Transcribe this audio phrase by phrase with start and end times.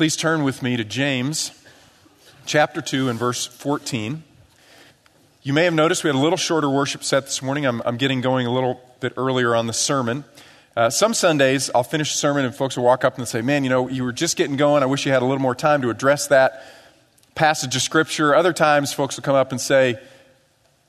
[0.00, 1.52] Please turn with me to James
[2.46, 4.22] chapter 2 and verse 14.
[5.42, 7.66] You may have noticed we had a little shorter worship set this morning.
[7.66, 10.24] I'm, I'm getting going a little bit earlier on the sermon.
[10.74, 13.62] Uh, some Sundays, I'll finish the sermon and folks will walk up and say, Man,
[13.62, 14.82] you know, you were just getting going.
[14.82, 16.64] I wish you had a little more time to address that
[17.34, 18.34] passage of Scripture.
[18.34, 19.98] Other times, folks will come up and say,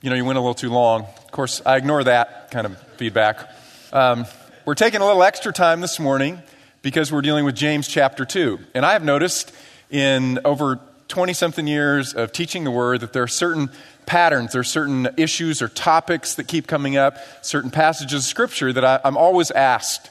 [0.02, 1.02] You know, you went a little too long.
[1.02, 3.54] Of course, I ignore that kind of feedback.
[3.92, 4.26] Um,
[4.64, 6.42] we're taking a little extra time this morning
[6.82, 8.60] because we're dealing with James chapter 2.
[8.74, 9.54] And I have noticed
[9.90, 13.70] in over 20 something years of teaching the Word that there are certain
[14.06, 18.74] patterns, there are certain issues or topics that keep coming up, certain passages of Scripture
[18.74, 20.10] that I, I'm always asked.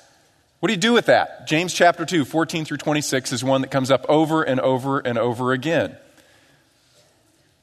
[0.61, 1.47] What do you do with that?
[1.47, 5.19] James chapter 2, 14 through 26 is one that comes up over and over and
[5.19, 5.97] over again.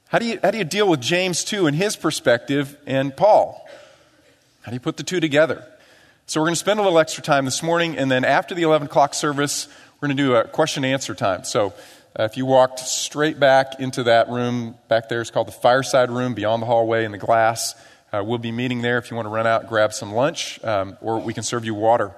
[0.08, 3.66] How do you, how do you deal with James 2 and his perspective and Paul?
[4.62, 5.64] How do you put the two together?
[6.28, 8.60] So, we're going to spend a little extra time this morning, and then after the
[8.60, 11.44] 11 o'clock service, we're going to do a question and answer time.
[11.44, 11.72] So,
[12.18, 16.10] uh, if you walked straight back into that room back there, it's called the fireside
[16.10, 17.74] room beyond the hallway in the glass.
[18.12, 20.98] Uh, we'll be meeting there if you want to run out grab some lunch, um,
[21.00, 22.12] or we can serve you water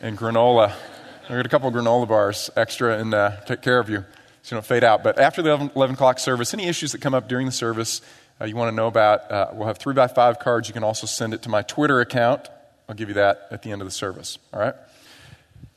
[0.00, 0.72] and granola.
[1.28, 4.04] I got a couple of granola bars extra and uh, take care of you
[4.42, 5.04] so you don't fade out.
[5.04, 8.00] But after the 11, 11 o'clock service, any issues that come up during the service
[8.40, 10.66] uh, you want to know about, uh, we'll have three by five cards.
[10.66, 12.48] You can also send it to my Twitter account
[12.88, 14.38] I'll give you that at the end of the service.
[14.52, 14.74] All right?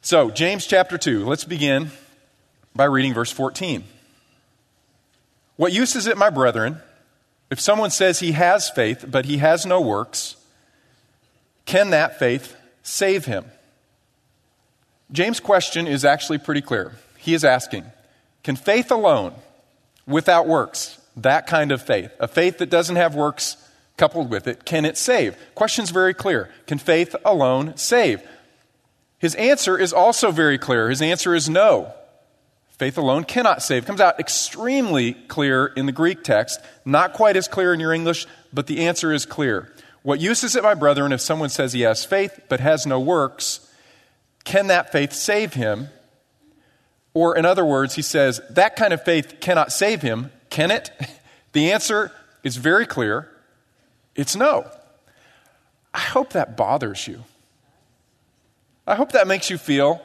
[0.01, 1.91] So, James chapter 2, let's begin
[2.75, 3.83] by reading verse 14.
[5.55, 6.77] What use is it, my brethren,
[7.49, 10.35] if someone says he has faith, but he has no works?
[11.65, 13.45] Can that faith save him?
[15.11, 16.95] James' question is actually pretty clear.
[17.17, 17.85] He is asking
[18.43, 19.33] Can faith alone,
[20.05, 23.57] without works, that kind of faith, a faith that doesn't have works,
[23.97, 25.35] coupled with it, can it save?
[25.55, 26.49] Question's very clear.
[26.67, 28.21] Can faith alone save?
[29.17, 30.89] His answer is also very clear.
[30.89, 31.91] His answer is no.
[32.77, 33.85] Faith alone cannot save.
[33.85, 38.27] Comes out extremely clear in the Greek text, not quite as clear in your English,
[38.53, 39.73] but the answer is clear.
[40.03, 42.99] What use is it, my brethren, if someone says he has faith but has no
[42.99, 43.67] works?
[44.43, 45.89] Can that faith save him?
[47.15, 50.31] Or, in other words, he says, that kind of faith cannot save him.
[50.49, 50.91] Can it?
[51.53, 52.11] The answer
[52.43, 53.31] is very clear
[54.17, 54.69] it's no.
[55.93, 57.23] I hope that bothers you.
[58.85, 60.01] I hope that makes you feel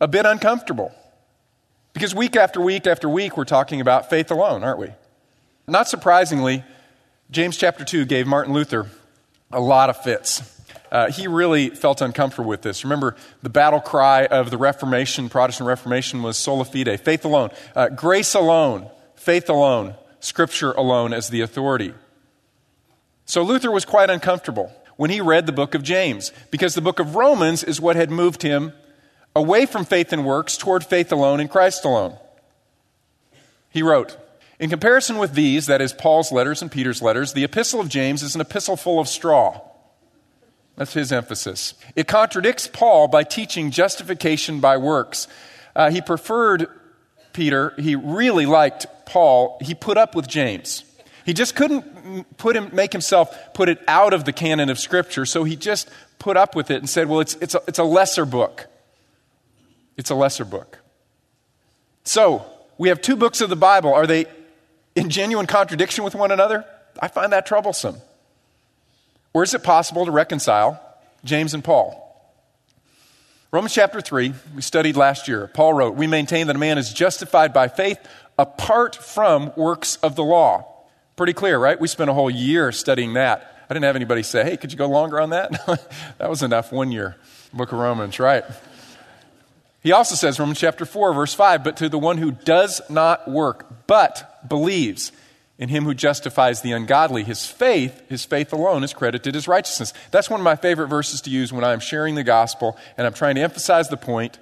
[0.00, 0.92] a bit uncomfortable.
[1.94, 4.90] Because week after week after week, we're talking about faith alone, aren't we?
[5.66, 6.64] Not surprisingly,
[7.30, 8.90] James chapter 2 gave Martin Luther
[9.52, 10.42] a lot of fits.
[10.90, 12.84] Uh, he really felt uncomfortable with this.
[12.84, 17.88] Remember, the battle cry of the Reformation, Protestant Reformation, was sola fide, faith alone, uh,
[17.88, 21.94] grace alone, faith alone, scripture alone as the authority.
[23.26, 27.00] So Luther was quite uncomfortable when he read the book of James, because the book
[27.00, 28.72] of Romans is what had moved him
[29.34, 32.16] away from faith and works toward faith alone in Christ alone.
[33.70, 34.16] He wrote,
[34.60, 38.22] In comparison with these, that is, Paul's letters and Peter's letters, the epistle of James
[38.22, 39.60] is an epistle full of straw.
[40.76, 41.74] That's his emphasis.
[41.96, 45.28] It contradicts Paul by teaching justification by works.
[45.74, 46.68] Uh, he preferred
[47.32, 50.84] Peter, he really liked Paul, he put up with James.
[51.24, 55.24] He just couldn't put him, make himself put it out of the canon of Scripture,
[55.24, 57.84] so he just put up with it and said, well, it's, it's, a, it's a
[57.84, 58.66] lesser book.
[59.96, 60.78] It's a lesser book.
[62.04, 62.44] So,
[62.76, 63.94] we have two books of the Bible.
[63.94, 64.26] Are they
[64.94, 66.64] in genuine contradiction with one another?
[67.00, 67.96] I find that troublesome.
[69.32, 70.80] Or is it possible to reconcile
[71.24, 72.00] James and Paul?
[73.50, 75.48] Romans chapter 3, we studied last year.
[75.54, 77.98] Paul wrote, We maintain that a man is justified by faith
[78.38, 80.73] apart from works of the law.
[81.16, 81.78] Pretty clear, right?
[81.78, 83.56] We spent a whole year studying that.
[83.68, 85.52] I didn't have anybody say, hey, could you go longer on that?
[86.18, 87.16] that was enough, one year.
[87.52, 88.44] Book of Romans, right?
[89.80, 93.30] He also says, Romans chapter 4, verse 5, but to the one who does not
[93.30, 95.12] work, but believes
[95.58, 99.92] in him who justifies the ungodly, his faith, his faith alone is credited as righteousness.
[100.10, 103.14] That's one of my favorite verses to use when I'm sharing the gospel and I'm
[103.14, 104.38] trying to emphasize the point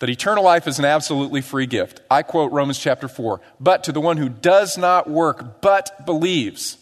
[0.00, 2.00] that eternal life is an absolutely free gift.
[2.10, 3.40] I quote Romans chapter 4.
[3.60, 6.78] But to the one who does not work, but believes,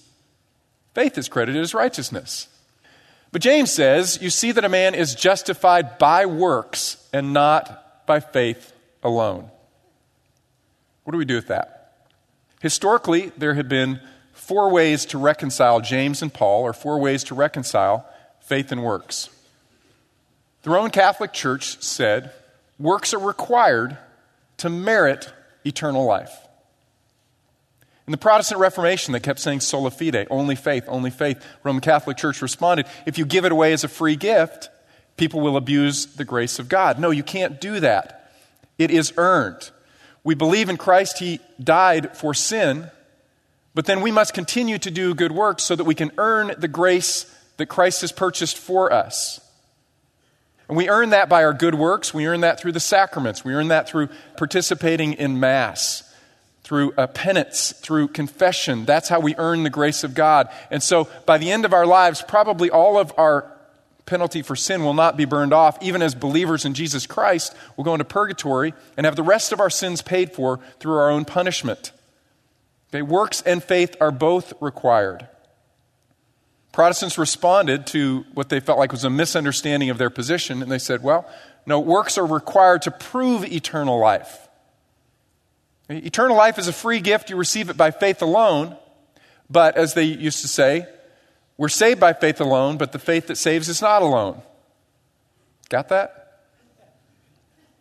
[0.95, 2.49] faith is credited as righteousness.
[3.33, 8.21] But James says, you see that a man is justified by works and not by
[8.21, 8.73] faith
[9.03, 9.51] alone.
[11.05, 11.97] What do we do with that?
[12.61, 14.01] Historically, there have been
[14.33, 18.09] four ways to reconcile James and Paul, or four ways to reconcile
[18.41, 19.29] faith and works.
[20.63, 22.33] The Roman Catholic Church said
[22.79, 23.99] works are required
[24.59, 25.33] to merit
[25.65, 26.33] eternal life.
[28.07, 31.45] In the Protestant Reformation, they kept saying sola fide, only faith, only faith.
[31.63, 34.71] Roman Catholic Church responded, if you give it away as a free gift,
[35.19, 36.99] people will abuse the grace of God.
[36.99, 38.33] No, you can't do that.
[38.79, 39.71] It is earned.
[40.25, 42.91] We believe in Christ, He died for sin,
[43.75, 46.69] but then we must continue to do good works so that we can earn the
[46.69, 49.41] grace that Christ has purchased for us.
[50.69, 52.13] And we earn that by our good works.
[52.13, 53.45] We earn that through the sacraments.
[53.45, 56.03] We earn that through participating in Mass,
[56.63, 58.85] through penance, through confession.
[58.85, 60.51] That's how we earn the grace of God.
[60.71, 63.51] And so by the end of our lives, probably all of our
[64.05, 65.83] penalty for sin will not be burned off.
[65.83, 69.61] Even as believers in Jesus Christ, we'll go into purgatory and have the rest of
[69.61, 71.93] our sins paid for through our own punishment.
[72.91, 75.29] Okay, works and faith are both required.
[76.79, 80.79] Protestants responded to what they felt like was a misunderstanding of their position, and they
[80.79, 81.29] said, well,
[81.67, 84.47] no, works are required to prove eternal life.
[85.91, 87.31] Eternal life is a free gift.
[87.31, 88.77] You receive it by faith alone.
[89.51, 90.87] But as they used to say,
[91.57, 94.41] we're saved by faith alone, but the faith that saves is not alone.
[95.71, 96.43] Got that?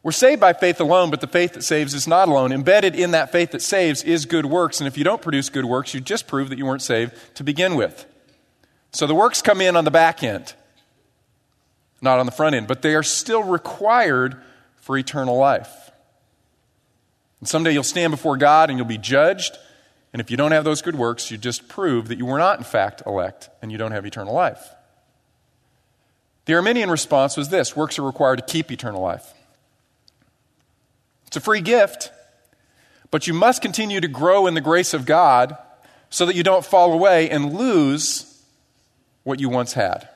[0.01, 2.51] We're saved by faith alone, but the faith that saves is not alone.
[2.51, 5.65] Embedded in that faith that saves is good works, and if you don't produce good
[5.65, 8.07] works, you just prove that you weren't saved to begin with.
[8.91, 10.53] So the works come in on the back end,
[12.01, 14.41] not on the front end, but they are still required
[14.77, 15.91] for eternal life.
[17.39, 19.57] And someday you'll stand before God and you'll be judged.
[20.13, 22.57] And if you don't have those good works, you just prove that you were not,
[22.57, 24.69] in fact, elect and you don't have eternal life.
[26.45, 29.33] The Arminian response was this works are required to keep eternal life.
[31.27, 32.09] It's a free gift,
[33.11, 35.57] but you must continue to grow in the grace of God
[36.09, 38.26] so that you don't fall away and lose
[39.27, 40.07] what you once had.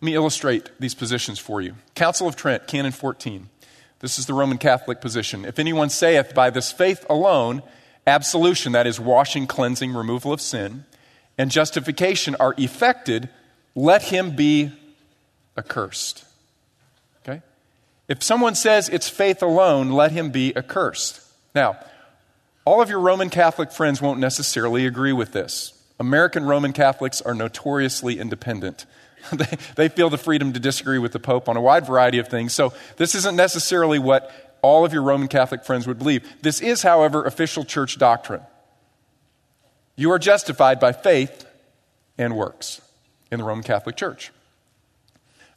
[0.00, 1.74] Let me illustrate these positions for you.
[1.94, 3.50] Council of Trent, Canon 14.
[4.00, 5.44] This is the Roman Catholic position.
[5.44, 7.62] If anyone saith by this faith alone,
[8.06, 10.86] absolution, that is, washing, cleansing, removal of sin,
[11.36, 13.28] and justification are effected,
[13.74, 14.72] let him be
[15.58, 16.24] accursed.
[17.22, 17.42] Okay?
[18.08, 21.20] If someone says it's faith alone, let him be accursed.
[21.54, 21.76] Now,
[22.64, 25.75] all of your Roman Catholic friends won't necessarily agree with this.
[25.98, 28.86] American Roman Catholics are notoriously independent.
[29.32, 32.28] they, they feel the freedom to disagree with the Pope on a wide variety of
[32.28, 32.52] things.
[32.52, 36.26] So, this isn't necessarily what all of your Roman Catholic friends would believe.
[36.42, 38.42] This is, however, official church doctrine.
[39.96, 41.46] You are justified by faith
[42.18, 42.80] and works
[43.30, 44.32] in the Roman Catholic Church.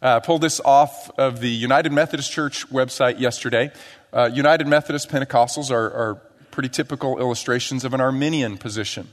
[0.02, 3.72] Uh, I pulled this off of the United Methodist Church website yesterday.
[4.14, 6.16] Uh, United Methodist Pentecostals are, are
[6.52, 9.10] pretty typical illustrations of an Arminian position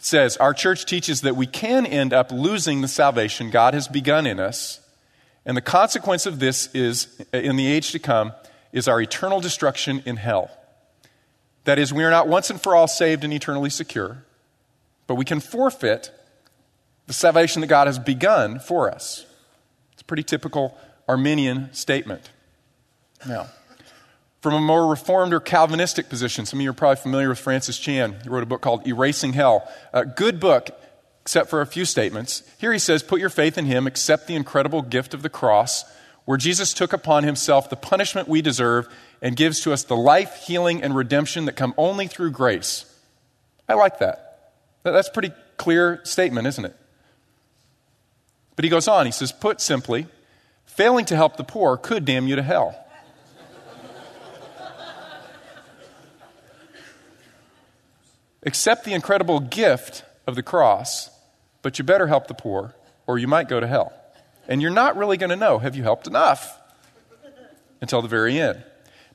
[0.00, 4.26] says our church teaches that we can end up losing the salvation God has begun
[4.26, 4.80] in us,
[5.46, 8.32] and the consequence of this is, in the age to come,
[8.72, 10.50] is our eternal destruction in hell.
[11.64, 14.24] That is, we are not once and for all saved and eternally secure,
[15.06, 16.12] but we can forfeit
[17.06, 19.26] the salvation that God has begun for us.
[19.92, 22.30] It's a pretty typical Arminian statement.
[23.26, 23.48] Now,
[24.40, 26.46] from a more reformed or Calvinistic position.
[26.46, 28.16] Some of you are probably familiar with Francis Chan.
[28.22, 29.68] He wrote a book called Erasing Hell.
[29.92, 30.70] A good book,
[31.22, 32.42] except for a few statements.
[32.58, 35.84] Here he says, Put your faith in him, accept the incredible gift of the cross,
[36.24, 38.88] where Jesus took upon himself the punishment we deserve
[39.20, 42.86] and gives to us the life, healing, and redemption that come only through grace.
[43.68, 44.52] I like that.
[44.82, 46.76] That's a pretty clear statement, isn't it?
[48.56, 50.06] But he goes on, he says, Put simply,
[50.64, 52.86] failing to help the poor could damn you to hell.
[58.44, 61.10] Accept the incredible gift of the cross,
[61.62, 62.74] but you better help the poor,
[63.06, 63.92] or you might go to hell.
[64.48, 66.58] And you're not really going to know have you helped enough
[67.80, 68.62] until the very end.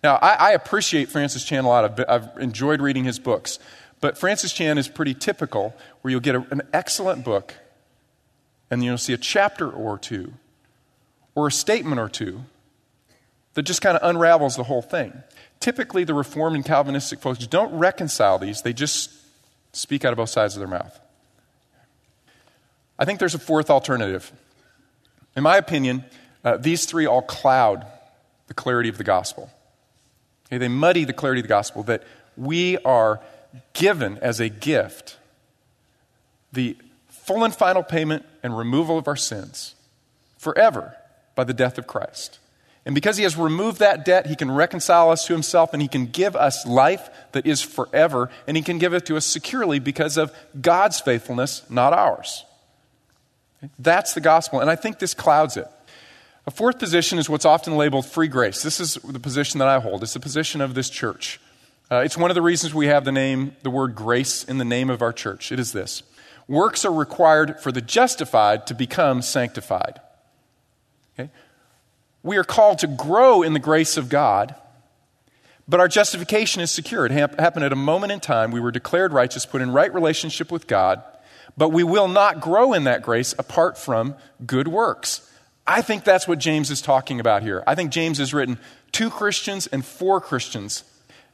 [0.04, 1.86] Now, I, I appreciate Francis Chan a lot.
[1.86, 3.58] I've, I've, enjoyed reading his books.
[4.02, 7.56] But Francis Chan is pretty typical, where you'll get a, an excellent book,
[8.70, 10.34] and you'll see a chapter or two,
[11.34, 12.44] or a statement or two,
[13.56, 15.24] that just kind of unravels the whole thing.
[15.60, 19.12] Typically, the Reformed and Calvinistic folks don't reconcile these, they just
[19.74, 21.00] speak out of both sides of their mouth.
[22.98, 24.32] I think there's a fourth alternative.
[25.36, 26.06] In my opinion,
[26.44, 27.86] uh, these three all cloud
[28.48, 29.50] the clarity of the gospel.
[30.48, 32.04] Okay, they muddy the clarity of the gospel that
[32.38, 33.22] we are
[33.74, 35.18] given as a gift
[36.54, 39.76] the full and final payment and removal of our sins
[40.38, 40.96] forever
[41.34, 42.40] by the death of Christ.
[42.86, 45.88] And because he has removed that debt, he can reconcile us to himself and he
[45.88, 49.80] can give us life that is forever, and he can give it to us securely
[49.80, 52.46] because of God's faithfulness, not ours.
[53.80, 55.68] That's the gospel, and I think this clouds it.
[56.48, 58.62] A fourth position is what's often labeled free grace.
[58.62, 60.04] This is the position that I hold.
[60.04, 61.40] It's the position of this church.
[61.90, 64.66] Uh, it's one of the reasons we have the name, the word grace in the
[64.66, 65.52] name of our church.
[65.52, 66.04] It is this
[66.48, 70.00] Works are required for the justified to become sanctified.
[72.26, 74.56] We are called to grow in the grace of God,
[75.68, 77.06] But our justification is secure.
[77.06, 78.52] It happened at a moment in time.
[78.52, 81.02] We were declared righteous, put in right relationship with God,
[81.58, 84.16] but we will not grow in that grace apart from
[84.46, 85.28] good works.
[85.66, 87.64] I think that's what James is talking about here.
[87.66, 88.60] I think James has written
[88.92, 90.84] to Christians and for Christians,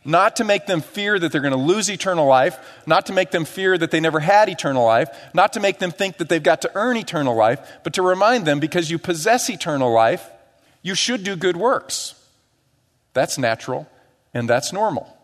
[0.06, 3.32] not to make them fear that they're going to lose eternal life, not to make
[3.32, 6.42] them fear that they never had eternal life, not to make them think that they've
[6.42, 10.30] got to earn eternal life, but to remind them because you possess eternal life,
[10.82, 12.16] you should do good works.
[13.14, 13.90] That's natural
[14.34, 15.18] and that's normal.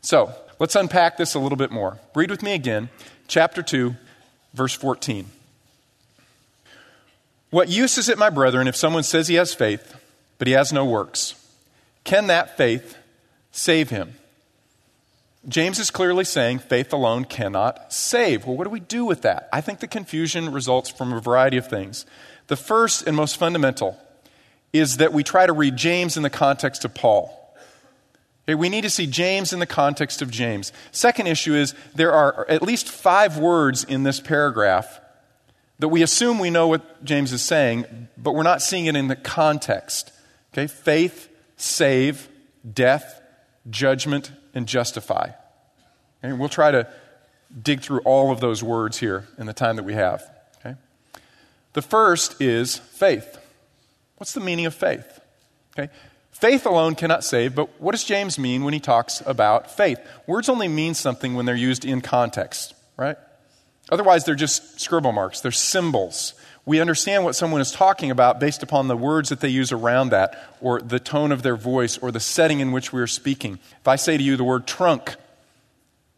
[0.00, 1.98] So, let's unpack this a little bit more.
[2.14, 2.88] Read with me again,
[3.26, 3.94] chapter 2,
[4.54, 5.26] verse 14.
[7.50, 9.96] What use is it, my brethren, if someone says he has faith,
[10.38, 11.34] but he has no works?
[12.04, 12.96] Can that faith
[13.50, 14.14] save him?
[15.46, 18.44] James is clearly saying faith alone cannot save.
[18.44, 19.48] Well, what do we do with that?
[19.52, 22.04] I think the confusion results from a variety of things.
[22.48, 23.96] The first and most fundamental
[24.72, 27.34] is that we try to read James in the context of Paul.
[28.46, 30.72] We need to see James in the context of James.
[30.90, 35.00] Second issue is there are at least five words in this paragraph
[35.78, 39.08] that we assume we know what James is saying, but we're not seeing it in
[39.08, 40.12] the context.
[40.52, 40.66] Okay?
[40.66, 42.28] Faith, save,
[42.72, 43.20] death,
[43.68, 45.30] judgment, and justify.
[46.22, 46.88] And we'll try to
[47.62, 50.28] dig through all of those words here in the time that we have.
[51.72, 53.38] The first is faith.
[54.16, 55.20] What's the meaning of faith?
[55.78, 55.92] Okay?
[56.32, 59.98] Faith alone cannot save, but what does James mean when he talks about faith?
[60.26, 63.16] Words only mean something when they're used in context, right?
[63.90, 66.34] Otherwise, they're just scribble marks, they're symbols.
[66.64, 70.10] We understand what someone is talking about based upon the words that they use around
[70.10, 73.58] that, or the tone of their voice, or the setting in which we are speaking.
[73.80, 75.16] If I say to you the word trunk,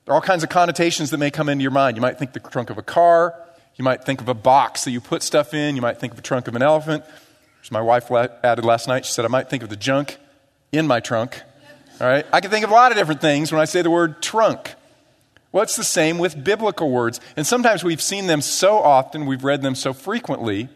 [0.04, 1.96] there are all kinds of connotations that may come into your mind.
[1.96, 3.34] You might think the trunk of a car,
[3.76, 6.18] you might think of a box that you put stuff in, you might think of
[6.18, 7.04] a trunk of an elephant.
[7.62, 10.18] As my wife added last night, she said, I might think of the junk
[10.72, 11.42] in my trunk.
[12.00, 12.26] All right?
[12.32, 14.74] I can think of a lot of different things when I say the word trunk.
[15.52, 17.20] Well, it's the same with biblical words.
[17.36, 20.68] And sometimes we've seen them so often, we've read them so frequently,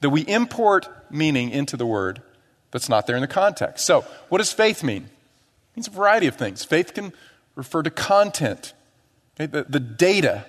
[0.00, 2.22] that we import meaning into the word
[2.70, 3.86] that's not there in the context.
[3.86, 5.04] So, what does faith mean?
[5.04, 6.62] It means a variety of things.
[6.62, 7.12] Faith can
[7.54, 8.74] refer to content,
[9.34, 9.46] okay?
[9.46, 10.44] the, the data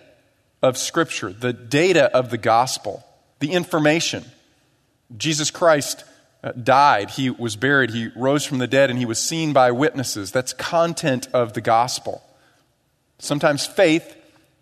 [0.61, 3.05] of Scripture, the data of the gospel,
[3.39, 4.25] the information.
[5.15, 6.03] Jesus Christ
[6.43, 9.71] uh, died, he was buried, he rose from the dead, and he was seen by
[9.71, 10.31] witnesses.
[10.31, 12.23] That's content of the gospel.
[13.19, 14.15] Sometimes faith,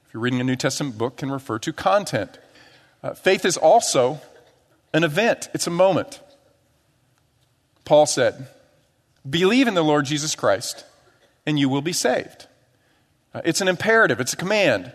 [0.07, 2.37] if you're reading a New Testament book, can refer to content.
[3.03, 4.19] Uh, faith is also
[4.93, 6.21] an event, it's a moment.
[7.85, 8.47] Paul said,
[9.29, 10.85] Believe in the Lord Jesus Christ,
[11.45, 12.47] and you will be saved.
[13.33, 14.91] Uh, it's an imperative, it's a command.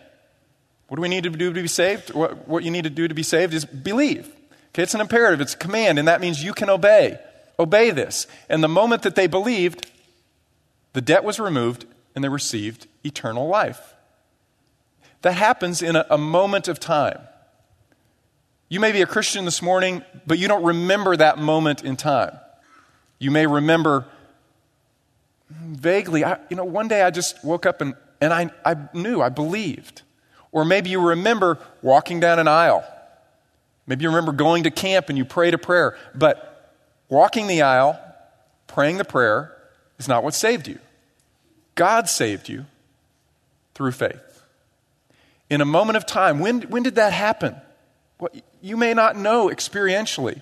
[0.93, 2.13] What do we need to do to be saved?
[2.13, 4.27] What, what you need to do to be saved is believe.
[4.69, 7.19] Okay, it's an imperative, it's a command, and that means you can obey.
[7.59, 8.27] Obey this.
[8.51, 9.91] And the moment that they believed,
[10.93, 13.95] the debt was removed and they received eternal life.
[15.23, 17.21] That happens in a, a moment of time.
[18.69, 22.39] You may be a Christian this morning, but you don't remember that moment in time.
[23.19, 24.05] You may remember
[25.51, 28.77] mm, vaguely, I, you know, one day I just woke up and, and I, I
[28.93, 30.03] knew, I believed.
[30.52, 32.85] Or maybe you remember walking down an aisle
[33.87, 36.75] Maybe you remember going to camp and you prayed a prayer, but
[37.09, 37.99] walking the aisle,
[38.66, 39.56] praying the prayer,
[39.99, 40.78] is not what saved you.
[41.75, 42.66] God saved you
[43.75, 44.44] through faith.
[45.50, 47.56] In a moment of time, when, when did that happen?
[48.18, 48.30] Well,
[48.61, 50.40] you may not know experientially,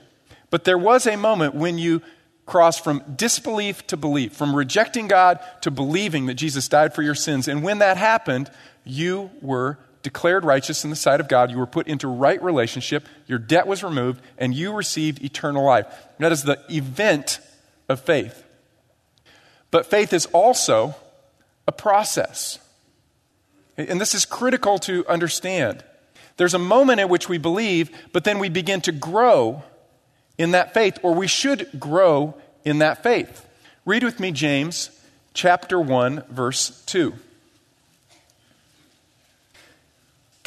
[0.50, 2.02] but there was a moment when you
[2.44, 7.14] crossed from disbelief to belief, from rejecting God to believing that Jesus died for your
[7.14, 7.48] sins.
[7.48, 8.50] And when that happened,
[8.84, 11.50] you were declared righteous in the sight of God.
[11.50, 13.06] You were put into right relationship.
[13.26, 15.86] Your debt was removed, and you received eternal life.
[16.18, 17.40] That is the event
[17.88, 18.44] of faith.
[19.70, 20.94] But faith is also
[21.66, 22.58] a process.
[23.76, 25.84] And this is critical to understand.
[26.36, 29.62] There's a moment at which we believe, but then we begin to grow
[30.38, 33.46] in that faith, or we should grow in that faith.
[33.84, 34.90] Read with me James
[35.34, 37.14] chapter 1, verse 2.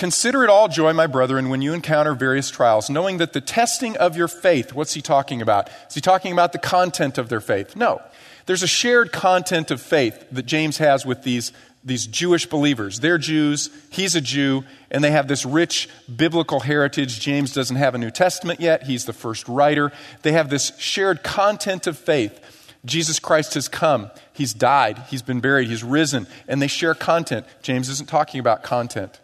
[0.03, 3.95] Consider it all joy, my brethren, when you encounter various trials, knowing that the testing
[3.95, 5.69] of your faith, what's he talking about?
[5.87, 7.77] Is he talking about the content of their faith?
[7.77, 8.01] No.
[8.45, 11.53] There's a shared content of faith that James has with these,
[11.85, 12.99] these Jewish believers.
[12.99, 17.21] They're Jews, he's a Jew, and they have this rich biblical heritage.
[17.21, 19.93] James doesn't have a New Testament yet, he's the first writer.
[20.23, 22.41] They have this shared content of faith.
[22.83, 27.45] Jesus Christ has come, he's died, he's been buried, he's risen, and they share content.
[27.61, 29.21] James isn't talking about content.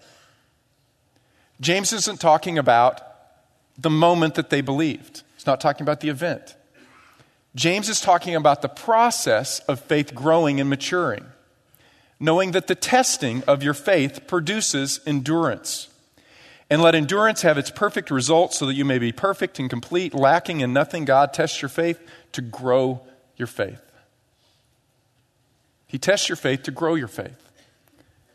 [1.62, 3.02] James isn't talking about
[3.78, 6.56] the moment that they believed, he's not talking about the event.
[7.56, 11.26] James is talking about the process of faith growing and maturing,
[12.20, 15.88] knowing that the testing of your faith produces endurance.
[16.70, 20.14] And let endurance have its perfect result so that you may be perfect and complete,
[20.14, 21.04] lacking in nothing.
[21.04, 22.00] God tests your faith
[22.34, 23.02] to grow
[23.38, 23.82] your faith.
[25.88, 27.52] He tests your faith to grow your faith.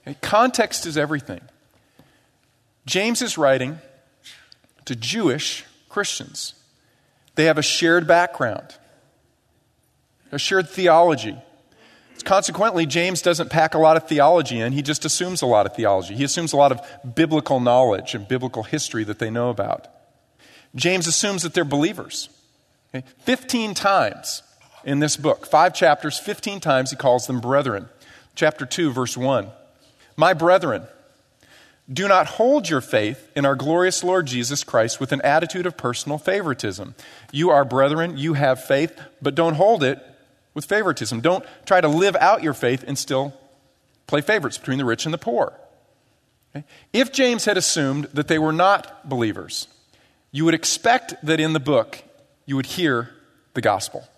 [0.05, 0.17] Okay?
[0.21, 1.43] Context is everything.
[2.87, 3.79] James is writing
[4.85, 6.55] to Jewish Christians.
[7.35, 8.77] They have a shared background,
[10.31, 11.37] a shared theology.
[12.25, 15.75] Consequently, James doesn't pack a lot of theology in, he just assumes a lot of
[15.75, 16.15] theology.
[16.15, 19.89] He assumes a lot of biblical knowledge and biblical history that they know about.
[20.75, 22.29] James assumes that they're believers.
[22.95, 23.07] Okay?
[23.21, 24.43] 15 times
[24.85, 27.89] in this book, five chapters, 15 times he calls them brethren.
[28.35, 29.49] Chapter 2, verse 1.
[30.17, 30.87] My brethren,
[31.93, 35.77] do not hold your faith in our glorious Lord Jesus Christ with an attitude of
[35.77, 36.95] personal favoritism.
[37.31, 39.99] You are brethren, you have faith, but don't hold it
[40.55, 41.21] with favoritism.
[41.21, 43.35] Don't try to live out your faith and still
[44.07, 45.53] play favorites between the rich and the poor.
[46.55, 46.65] Okay?
[46.93, 49.69] If James had assumed that they were not believers,
[50.31, 52.03] you would expect that in the book
[52.47, 53.11] you would hear
[53.53, 54.09] the gospel,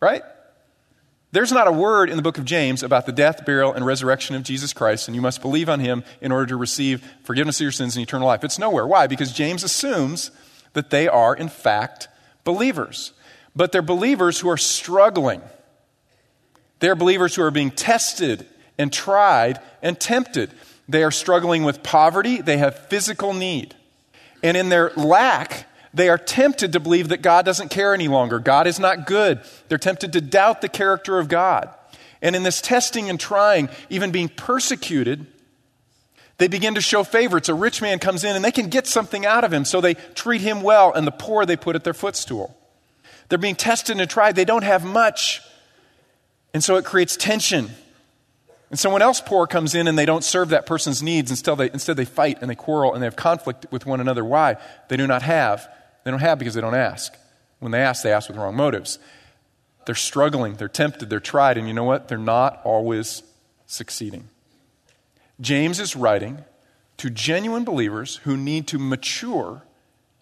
[0.00, 0.22] right?
[1.34, 4.36] There's not a word in the book of James about the death, burial, and resurrection
[4.36, 7.64] of Jesus Christ, and you must believe on him in order to receive forgiveness of
[7.64, 8.44] your sins and eternal life.
[8.44, 8.86] It's nowhere.
[8.86, 9.08] Why?
[9.08, 10.30] Because James assumes
[10.74, 12.08] that they are, in fact,
[12.44, 13.12] believers.
[13.54, 15.42] But they're believers who are struggling
[16.84, 20.50] they're believers who are being tested and tried and tempted.
[20.86, 23.74] They are struggling with poverty, they have physical need.
[24.42, 28.40] And in their lack, they are tempted to believe that God doesn't care any longer.
[28.40, 29.40] God is not good.
[29.68, 31.72] They're tempted to doubt the character of God.
[32.20, 35.26] And in this testing and trying, even being persecuted,
[36.38, 37.48] they begin to show favorites.
[37.48, 39.94] A rich man comes in and they can get something out of him, so they
[39.94, 42.56] treat him well, and the poor they put at their footstool.
[43.28, 44.36] They're being tested and tried.
[44.36, 45.42] They don't have much,
[46.52, 47.70] and so it creates tension.
[48.70, 51.30] And someone else poor comes in and they don't serve that person's needs.
[51.30, 54.24] Instead they, instead, they fight and they quarrel and they have conflict with one another.
[54.24, 54.56] Why?
[54.88, 55.68] They do not have.
[56.04, 57.16] They don't have because they don't ask.
[57.58, 58.98] When they ask, they ask with wrong motives.
[59.86, 62.08] They're struggling, they're tempted, they're tried, and you know what?
[62.08, 63.22] They're not always
[63.66, 64.28] succeeding.
[65.40, 66.44] James is writing
[66.98, 69.62] to genuine believers who need to mature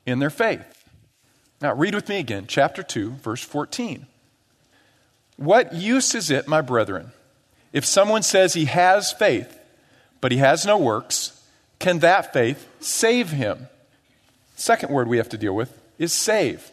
[0.07, 0.65] in their faith.
[1.61, 4.07] Now, read with me again, chapter 2, verse 14.
[5.37, 7.13] What use is it, my brethren,
[7.73, 9.59] if someone says he has faith,
[10.21, 11.41] but he has no works?
[11.79, 13.69] Can that faith save him?
[14.63, 16.71] Second word we have to deal with is save.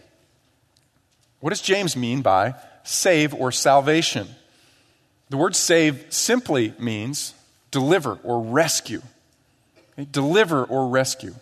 [1.39, 4.27] What does James mean by save or salvation?
[5.31, 7.33] The word save simply means
[7.71, 9.01] deliver or rescue.
[9.93, 10.07] Okay?
[10.11, 11.33] Deliver or rescue.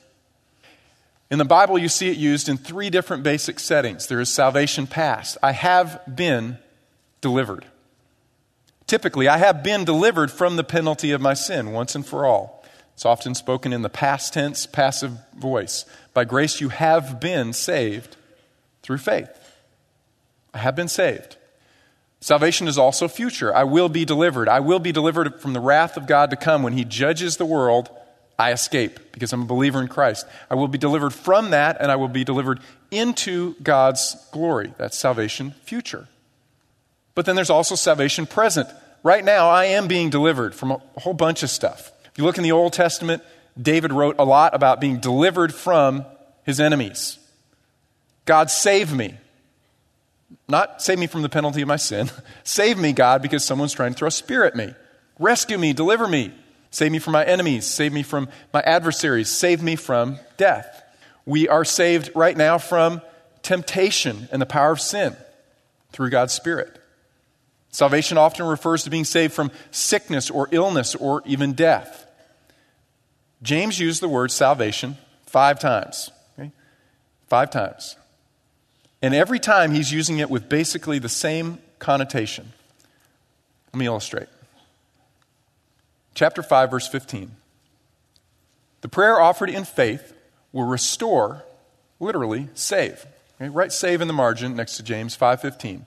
[1.29, 4.07] In the Bible, you see it used in three different basic settings.
[4.07, 5.37] There is salvation past.
[5.43, 6.59] I have been
[7.19, 7.65] delivered.
[8.85, 12.56] Typically, I have been delivered from the penalty of my sin once and for all.
[12.97, 15.85] It's often spoken in the past tense, passive voice.
[16.15, 18.17] By grace, you have been saved
[18.81, 19.29] through faith.
[20.51, 21.37] I have been saved.
[22.21, 23.55] Salvation is also future.
[23.55, 24.49] I will be delivered.
[24.49, 27.45] I will be delivered from the wrath of God to come when He judges the
[27.45, 27.91] world.
[28.39, 30.25] I escape because I'm a believer in Christ.
[30.49, 34.73] I will be delivered from that and I will be delivered into God's glory.
[34.79, 36.07] That's salvation future.
[37.13, 38.67] But then there's also salvation present.
[39.03, 41.91] Right now, I am being delivered from a whole bunch of stuff.
[42.17, 43.23] You look in the Old Testament,
[43.59, 46.05] David wrote a lot about being delivered from
[46.43, 47.19] his enemies.
[48.25, 49.15] God, save me.
[50.49, 52.09] Not save me from the penalty of my sin.
[52.43, 54.73] save me, God, because someone's trying to throw a spear at me.
[55.19, 56.33] Rescue me, deliver me.
[56.71, 57.65] Save me from my enemies.
[57.65, 59.29] Save me from my adversaries.
[59.29, 60.83] Save me from death.
[61.25, 63.01] We are saved right now from
[63.43, 65.15] temptation and the power of sin
[65.91, 66.79] through God's Spirit.
[67.69, 72.06] Salvation often refers to being saved from sickness or illness or even death.
[73.41, 76.09] James used the word salvation five times.
[76.37, 76.51] Okay?
[77.27, 77.95] Five times.
[79.01, 82.51] And every time he's using it with basically the same connotation.
[83.73, 84.27] Let me illustrate.
[86.15, 87.31] Chapter 5, verse 15.
[88.81, 90.13] The prayer offered in faith
[90.51, 91.43] will restore,
[91.99, 93.05] literally, save.
[93.39, 93.49] Okay?
[93.49, 95.85] Write save in the margin next to James 5:15.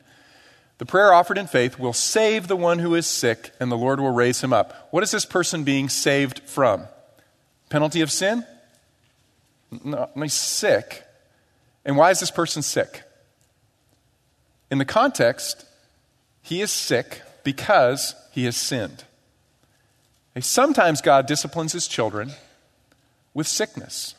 [0.78, 4.00] The prayer offered in faith will save the one who is sick, and the Lord
[4.00, 4.88] will raise him up.
[4.92, 6.86] What is this person being saved from?
[7.70, 8.44] Penalty of sin?
[9.83, 11.04] No, he's sick.
[11.85, 13.02] And why is this person sick?
[14.70, 15.64] In the context,
[16.42, 19.04] he is sick because he has sinned.
[20.38, 22.33] Sometimes God disciplines his children
[23.35, 24.14] with sickness.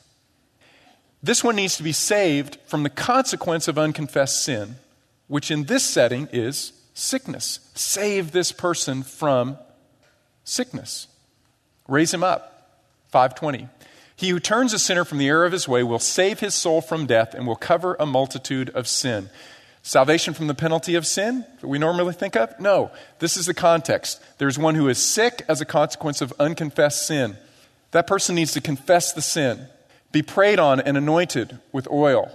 [1.24, 4.76] This one needs to be saved from the consequence of unconfessed sin
[5.32, 7.62] which in this setting is sickness.
[7.74, 9.58] Save this person from
[10.44, 11.08] sickness.
[11.88, 12.51] Raise him up.
[13.12, 13.68] 520.
[14.16, 16.82] He who turns a sinner from the error of his way will save his soul
[16.82, 19.30] from death and will cover a multitude of sin.
[19.84, 22.58] Salvation from the penalty of sin that we normally think of?
[22.60, 22.92] No.
[23.20, 24.22] This is the context.
[24.38, 27.36] There's one who is sick as a consequence of unconfessed sin.
[27.92, 29.68] That person needs to confess the sin,
[30.12, 32.32] be prayed on and anointed with oil.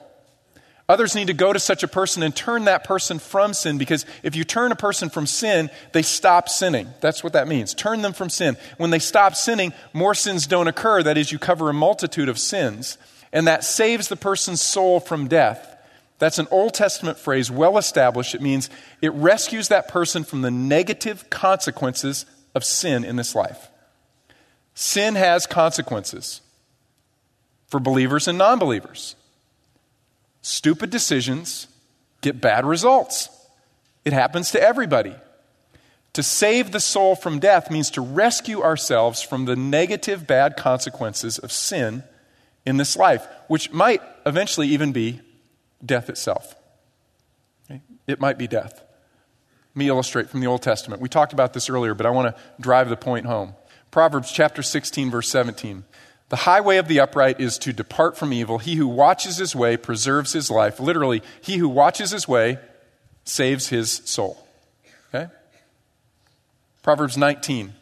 [0.89, 4.07] Others need to go to such a person and turn that person from sin because
[4.23, 6.89] if you turn a person from sin, they stop sinning.
[7.01, 7.75] That's what that means.
[7.75, 8.57] Turn them from sin.
[8.77, 11.03] When they stop sinning, more sins don't occur.
[11.03, 12.99] That is, you cover a multitude of sins.
[13.33, 15.77] And that saves the person's soul from death.
[16.21, 18.37] That's an Old Testament phrase, well established.
[18.37, 18.71] It means
[19.03, 23.71] it rescues that person from the negative consequences of sin in this life.
[24.75, 26.43] Sin has consequences
[27.69, 29.17] for believers and non believers.
[30.47, 31.67] Stupid decisions
[32.21, 33.31] get bad results.
[34.05, 35.13] It happens to everybody.
[36.13, 41.41] To save the soul from death means to rescue ourselves from the negative, bad consequences
[41.41, 42.05] of sin
[42.65, 45.21] in this life, which might eventually even be
[45.85, 46.55] death itself.
[48.07, 48.75] It might be death.
[49.75, 51.03] Let me illustrate from the Old Testament.
[51.03, 53.57] We talked about this earlier, but I want to drive the point home.
[53.91, 55.83] Proverbs chapter 16, verse 17.
[56.29, 58.59] The highway of the upright is to depart from evil.
[58.59, 60.81] He who watches his way preserves his life.
[60.81, 62.59] Literally, he who watches his way
[63.25, 64.45] saves his soul.
[65.15, 65.31] Okay?
[66.83, 67.75] Proverbs 19.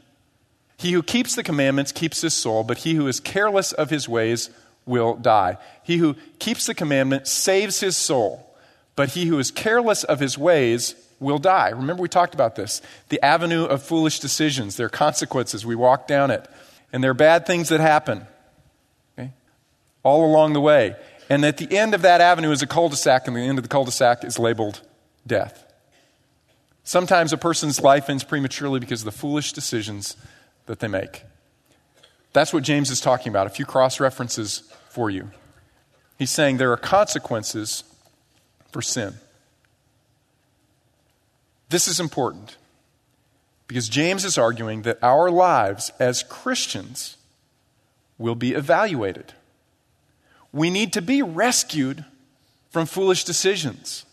[0.76, 4.09] He who keeps the commandments keeps his soul, but he who is careless of his
[4.09, 4.50] ways
[4.85, 5.57] will die.
[5.83, 8.54] He who keeps the commandment saves his soul,
[8.94, 11.70] but he who is careless of his ways will die.
[11.70, 12.83] Remember, we talked about this.
[13.09, 15.64] The avenue of foolish decisions, there are consequences.
[15.64, 16.46] We walk down it,
[16.92, 18.26] and there are bad things that happen
[20.05, 20.95] all along the way.
[21.29, 23.59] And at the end of that avenue is a cul de sac, and the end
[23.59, 24.83] of the cul de sac is labeled
[25.27, 25.64] death.
[26.85, 30.17] Sometimes a person's life ends prematurely because of the foolish decisions
[30.67, 31.23] that they make.
[32.35, 33.47] That's what James is talking about.
[33.47, 35.31] A few cross references for you.
[36.19, 37.85] He's saying there are consequences
[38.71, 39.14] for sin.
[41.71, 42.57] This is important
[43.67, 47.17] because James is arguing that our lives as Christians
[48.19, 49.33] will be evaluated.
[50.55, 52.05] We need to be rescued
[52.71, 54.07] from foolish decisions.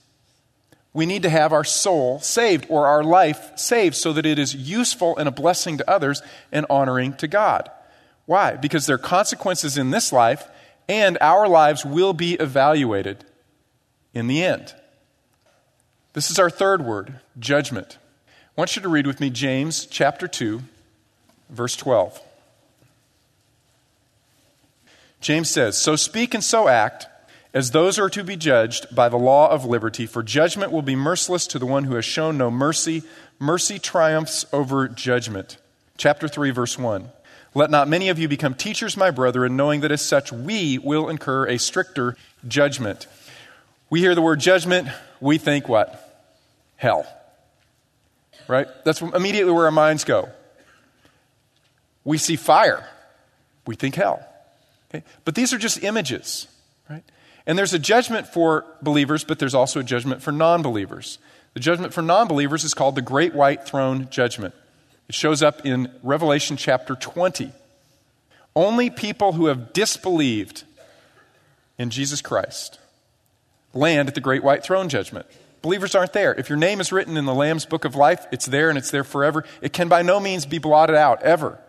[0.91, 4.55] We need to have our soul saved or our life saved so that it is
[4.55, 7.69] useful and a blessing to others and honoring to God.
[8.25, 8.55] Why?
[8.55, 10.47] Because there are consequences in this life,
[10.89, 13.23] and our lives will be evaluated
[14.15, 14.73] in the end.
[16.13, 17.99] This is our third word judgment.
[18.57, 20.61] I want you to read with me James chapter 2,
[21.51, 22.19] verse 12.
[25.21, 27.07] James says, So speak and so act
[27.53, 30.95] as those are to be judged by the law of liberty, for judgment will be
[30.95, 33.03] merciless to the one who has shown no mercy.
[33.39, 35.57] Mercy triumphs over judgment.
[35.97, 37.09] Chapter 3, verse 1.
[37.53, 41.09] Let not many of you become teachers, my brethren, knowing that as such we will
[41.09, 42.15] incur a stricter
[42.47, 43.07] judgment.
[43.89, 44.87] We hear the word judgment,
[45.19, 46.29] we think what?
[46.77, 47.05] Hell.
[48.47, 48.67] Right?
[48.85, 50.29] That's immediately where our minds go.
[52.05, 52.87] We see fire,
[53.67, 54.25] we think hell.
[54.91, 55.03] Okay?
[55.23, 56.47] But these are just images,
[56.89, 57.03] right?
[57.47, 61.17] And there's a judgment for believers, but there's also a judgment for non believers.
[61.53, 64.53] The judgment for non believers is called the Great White Throne Judgment.
[65.07, 67.51] It shows up in Revelation chapter 20.
[68.55, 70.63] Only people who have disbelieved
[71.77, 72.79] in Jesus Christ
[73.73, 75.25] land at the great white throne judgment.
[75.61, 76.33] Believers aren't there.
[76.33, 78.91] If your name is written in the Lamb's book of life, it's there and it's
[78.91, 79.45] there forever.
[79.61, 81.59] It can by no means be blotted out, ever.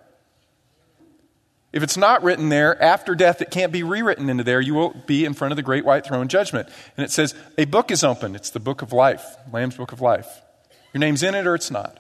[1.73, 4.61] If it's not written there, after death, it can't be rewritten into there.
[4.61, 6.69] You will be in front of the great white throne judgment.
[6.97, 8.35] And it says, a book is open.
[8.35, 10.43] It's the book of life, Lamb's book of life.
[10.93, 11.99] Your name's in it or it's not.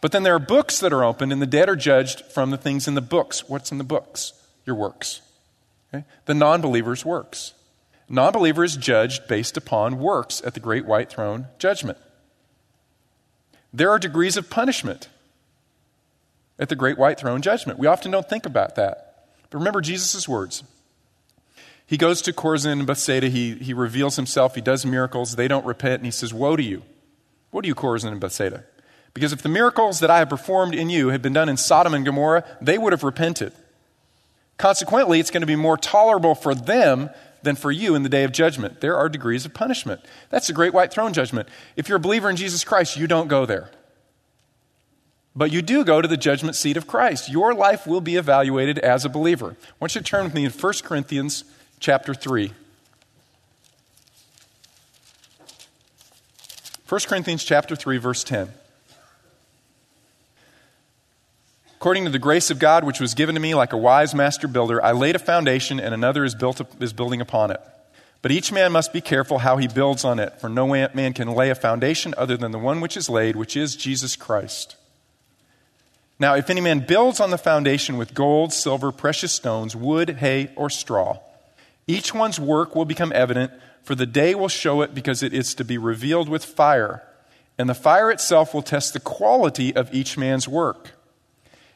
[0.00, 2.56] But then there are books that are opened, and the dead are judged from the
[2.56, 3.48] things in the books.
[3.48, 4.32] What's in the books?
[4.66, 5.20] Your works.
[5.94, 6.04] Okay?
[6.24, 7.54] The non believer's works.
[8.08, 11.98] Non believer is judged based upon works at the great white throne judgment.
[13.72, 15.08] There are degrees of punishment
[16.58, 17.78] at the great white throne judgment.
[17.78, 19.26] We often don't think about that.
[19.50, 20.62] But remember Jesus' words.
[21.86, 23.28] He goes to Chorazin and Bethsaida.
[23.28, 24.54] He, he reveals himself.
[24.54, 25.36] He does miracles.
[25.36, 25.96] They don't repent.
[25.96, 26.82] And he says, Woe to you.
[27.50, 28.64] Woe to you, Chorazin and Bethsaida.
[29.14, 31.92] Because if the miracles that I have performed in you had been done in Sodom
[31.92, 33.52] and Gomorrah, they would have repented.
[34.56, 37.10] Consequently, it's going to be more tolerable for them
[37.42, 38.80] than for you in the day of judgment.
[38.80, 40.00] There are degrees of punishment.
[40.30, 41.48] That's the great white throne judgment.
[41.76, 43.70] If you're a believer in Jesus Christ, you don't go there.
[45.34, 47.30] But you do go to the judgment seat of Christ.
[47.30, 49.56] Your life will be evaluated as a believer.
[49.60, 51.44] I want you to turn with me in 1 Corinthians
[51.80, 52.52] chapter 3.
[56.88, 58.52] 1 Corinthians chapter 3 verse 10.
[61.76, 64.46] According to the grace of God which was given to me like a wise master
[64.46, 67.60] builder, I laid a foundation and another is built is building upon it.
[68.20, 71.34] But each man must be careful how he builds on it, for no man can
[71.34, 74.76] lay a foundation other than the one which is laid, which is Jesus Christ.
[76.22, 80.52] Now, if any man builds on the foundation with gold, silver, precious stones, wood, hay,
[80.54, 81.18] or straw,
[81.88, 83.50] each one's work will become evident,
[83.82, 87.02] for the day will show it because it is to be revealed with fire.
[87.58, 90.92] And the fire itself will test the quality of each man's work.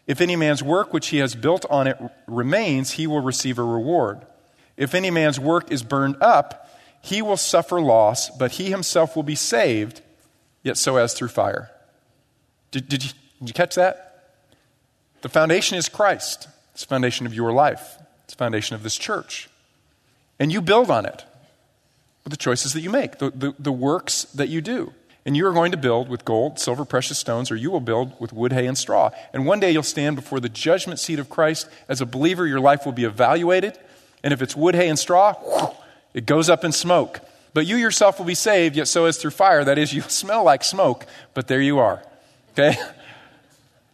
[0.07, 3.65] If any man's work which he has built on it remains, he will receive a
[3.65, 4.25] reward.
[4.77, 6.71] If any man's work is burned up,
[7.03, 10.03] he will suffer loss, but he himself will be saved,
[10.63, 11.73] yet so as through fire.
[12.71, 14.06] Did, did, you, did you catch that?
[15.23, 16.49] The foundation is Christ.
[16.73, 19.49] It's the foundation of your life, it's the foundation of this church.
[20.39, 21.25] And you build on it
[22.25, 24.93] with the choices that you make, the, the, the works that you do.
[25.25, 28.13] And you are going to build with gold, silver, precious stones, or you will build
[28.21, 29.11] with wood, hay, and straw.
[29.33, 31.69] And one day you'll stand before the judgment seat of Christ.
[31.89, 33.79] As a believer, your life will be evaluated.
[34.23, 35.73] And if it's wood, hay, and straw,
[36.15, 37.21] it goes up in smoke.
[37.55, 39.65] But you yourself will be saved, yet so as through fire.
[39.65, 42.03] That is, you smell like smoke, but there you are.
[42.53, 42.77] Okay?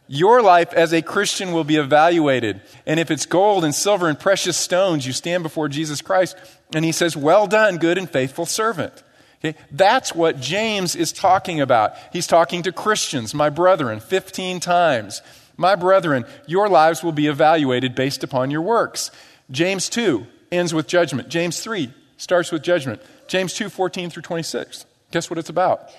[0.08, 2.60] Your life as a Christian will be evaluated.
[2.86, 6.36] And if it's gold and silver and precious stones, you stand before Jesus Christ
[6.74, 9.02] and he says, Well done, good and faithful servant.
[9.44, 9.58] Okay?
[9.70, 11.94] That's what James is talking about.
[12.12, 15.22] He's talking to Christians, my brethren, 15 times.
[15.56, 19.10] My brethren, your lives will be evaluated based upon your works.
[19.50, 21.28] James 2 ends with judgment.
[21.28, 23.02] James 3 starts with judgment.
[23.26, 24.86] James 2 14 through 26.
[25.10, 25.90] Guess what it's about?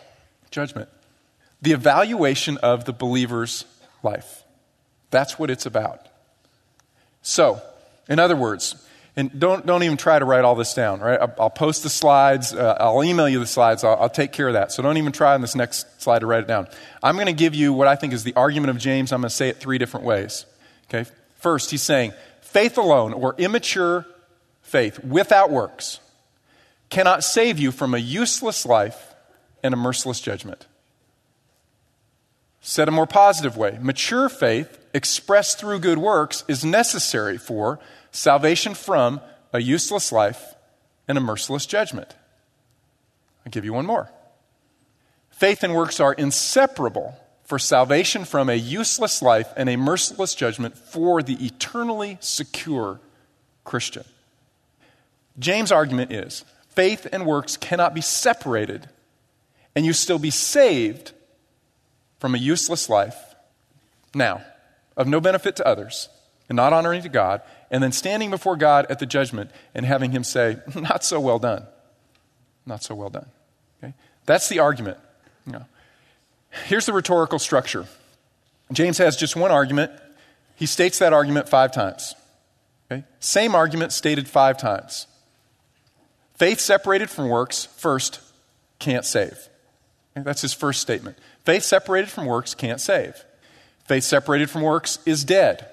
[0.50, 0.90] Judgment.
[1.62, 3.66] The evaluation of the believer's
[4.04, 4.44] life.
[5.12, 6.08] That's what it's about.
[7.22, 7.62] So,
[8.10, 8.76] in other words,
[9.16, 11.20] and don't, don't even try to write all this down, right?
[11.20, 12.54] I'll, I'll post the slides.
[12.54, 13.84] Uh, I'll email you the slides.
[13.84, 14.72] I'll, I'll, take care of that.
[14.72, 16.68] So don't even try on this next slide to write it down.
[17.04, 19.14] I'm going to give you what I think is the argument of James.
[19.14, 20.46] I'm going to say it three different ways.
[20.90, 21.08] Okay?
[21.38, 24.08] First, he's saying faith alone or immature
[24.64, 26.00] faith without works
[26.90, 29.14] cannot save you from a useless life
[29.62, 30.66] and a merciless judgment.
[32.66, 37.78] Said a more positive way, mature faith expressed through good works is necessary for
[38.12, 39.20] salvation from
[39.52, 40.56] a useless life
[41.06, 42.16] and a merciless judgment.
[43.46, 44.10] I'll give you one more.
[45.30, 50.78] Faith and works are inseparable for salvation from a useless life and a merciless judgment
[50.78, 53.02] for the eternally secure
[53.66, 54.06] Christian.
[55.38, 58.88] James' argument is faith and works cannot be separated,
[59.76, 61.12] and you still be saved
[62.24, 63.36] from a useless life,
[64.16, 64.42] now,
[64.96, 66.08] of no benefit to others,
[66.48, 70.14] and not honoring to God, and then standing before God at the judgment and having
[70.14, 71.68] Him say, Not so well done.
[72.66, 73.26] Not so well done.
[73.84, 73.94] Okay?
[74.26, 75.00] That's the argument.
[75.46, 75.66] You know.
[76.68, 77.88] Here's the rhetorical structure
[78.72, 79.92] James has just one argument.
[80.56, 82.16] He states that argument five times.
[82.90, 83.04] Okay?
[83.20, 85.08] Same argument stated five times.
[86.36, 88.22] Faith separated from works, first,
[88.80, 89.50] can't save.
[90.16, 90.24] Okay?
[90.24, 91.18] That's his first statement.
[91.44, 93.24] Faith separated from works can't save.
[93.86, 95.68] Faith separated from works is dead.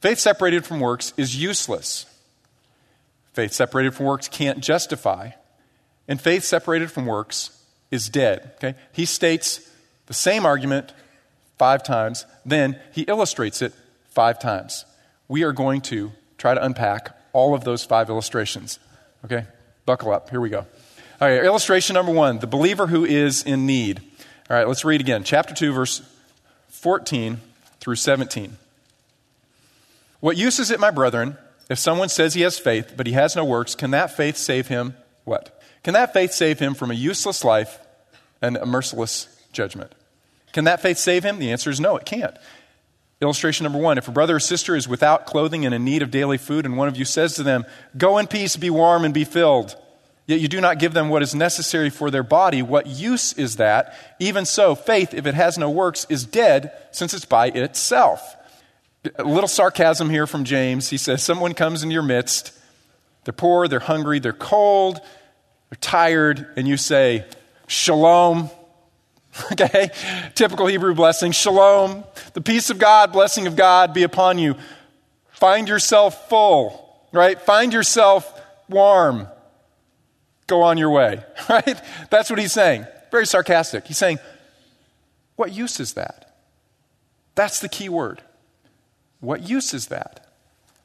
[0.00, 2.06] Faith separated from works is useless.
[3.34, 5.30] Faith separated from works can't justify.
[6.08, 8.52] And faith separated from works is dead.
[8.56, 8.74] Okay?
[8.92, 9.60] He states
[10.06, 10.92] the same argument
[11.58, 13.74] five times, then he illustrates it
[14.08, 14.86] five times.
[15.28, 18.78] We are going to try to unpack all of those five illustrations.
[19.26, 19.44] Okay?
[19.84, 20.30] Buckle up.
[20.30, 20.66] Here we go.
[21.20, 24.00] All right, illustration number one the believer who is in need.
[24.48, 25.22] All right, let's read again.
[25.22, 26.00] Chapter 2, verse
[26.68, 27.40] 14
[27.78, 28.56] through 17.
[30.20, 31.36] What use is it, my brethren,
[31.68, 33.74] if someone says he has faith, but he has no works?
[33.74, 34.96] Can that faith save him?
[35.24, 35.62] What?
[35.84, 37.78] Can that faith save him from a useless life
[38.40, 39.94] and a merciless judgment?
[40.54, 41.38] Can that faith save him?
[41.38, 42.36] The answer is no, it can't.
[43.20, 46.10] Illustration number one if a brother or sister is without clothing and in need of
[46.10, 47.66] daily food, and one of you says to them,
[47.98, 49.76] Go in peace, be warm, and be filled
[50.30, 52.62] Yet you do not give them what is necessary for their body.
[52.62, 53.96] What use is that?
[54.20, 58.36] Even so, faith, if it has no works, is dead since it's by itself.
[59.16, 60.88] A little sarcasm here from James.
[60.88, 62.56] He says, Someone comes into your midst.
[63.24, 65.00] They're poor, they're hungry, they're cold,
[65.68, 67.24] they're tired, and you say,
[67.66, 68.50] Shalom.
[69.52, 69.90] Okay?
[70.36, 71.32] Typical Hebrew blessing.
[71.32, 72.04] Shalom.
[72.34, 74.54] The peace of God, blessing of God be upon you.
[75.30, 77.40] Find yourself full, right?
[77.40, 78.32] Find yourself
[78.68, 79.26] warm
[80.50, 81.80] go on your way, right?
[82.10, 82.86] That's what he's saying.
[83.10, 83.86] Very sarcastic.
[83.86, 84.18] He's saying,
[85.36, 86.36] what use is that?
[87.34, 88.20] That's the key word.
[89.20, 90.26] What use is that?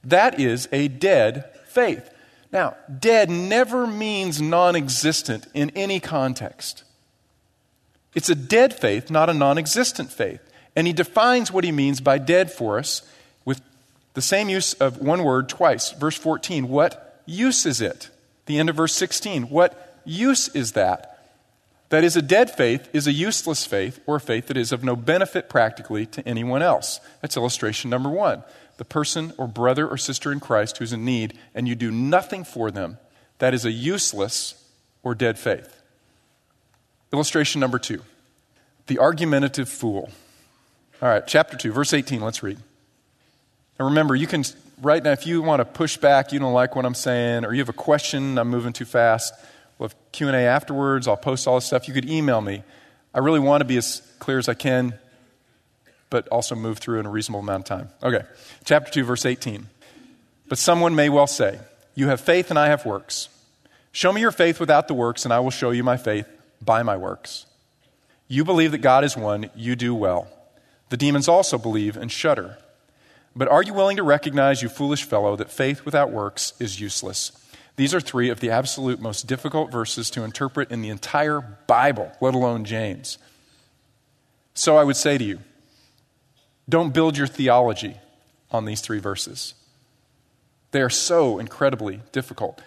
[0.04, 2.10] That is a dead faith.
[2.51, 6.84] Now, dead never means non existent in any context.
[8.13, 10.39] It's a dead faith, not a non existent faith.
[10.75, 13.01] And he defines what he means by dead for us
[13.43, 13.62] with
[14.13, 15.91] the same use of one word twice.
[15.91, 18.10] Verse 14, what use is it?
[18.45, 21.12] The end of verse 16, what use is that?
[21.89, 24.84] That is, a dead faith is a useless faith or a faith that is of
[24.84, 26.99] no benefit practically to anyone else.
[27.21, 28.43] That's illustration number one.
[28.77, 32.43] The person or brother or sister in Christ who's in need and you do nothing
[32.43, 32.97] for them,
[33.38, 34.62] that is a useless
[35.03, 35.81] or dead faith.
[37.13, 38.01] Illustration number two
[38.88, 40.10] the argumentative fool.
[41.01, 42.58] All right, chapter 2, verse 18, let's read.
[43.77, 44.43] And remember, you can,
[44.81, 47.53] right now, if you want to push back, you don't like what I'm saying, or
[47.53, 49.33] you have a question, I'm moving too fast,
[49.77, 52.63] we'll have Q&A afterwards, I'll post all this stuff, you could email me.
[53.13, 54.97] I really want to be as clear as I can,
[56.09, 57.89] but also move through in a reasonable amount of time.
[58.03, 58.25] Okay,
[58.63, 59.67] chapter 2, verse 18.
[60.47, 61.59] But someone may well say,
[61.95, 63.29] You have faith and I have works.
[63.91, 66.27] Show me your faith without the works, and I will show you my faith
[66.61, 67.45] by my works.
[68.27, 70.27] You believe that God is one, you do well.
[70.89, 72.57] The demons also believe and shudder.
[73.36, 77.32] But are you willing to recognize, you foolish fellow, that faith without works is useless?
[77.76, 82.12] These are three of the absolute most difficult verses to interpret in the entire Bible,
[82.21, 83.17] let alone James.
[84.54, 85.39] So I would say to you,
[86.69, 87.98] don't build your theology
[88.52, 89.54] on these three verses.
[90.71, 92.62] They are so incredibly difficult.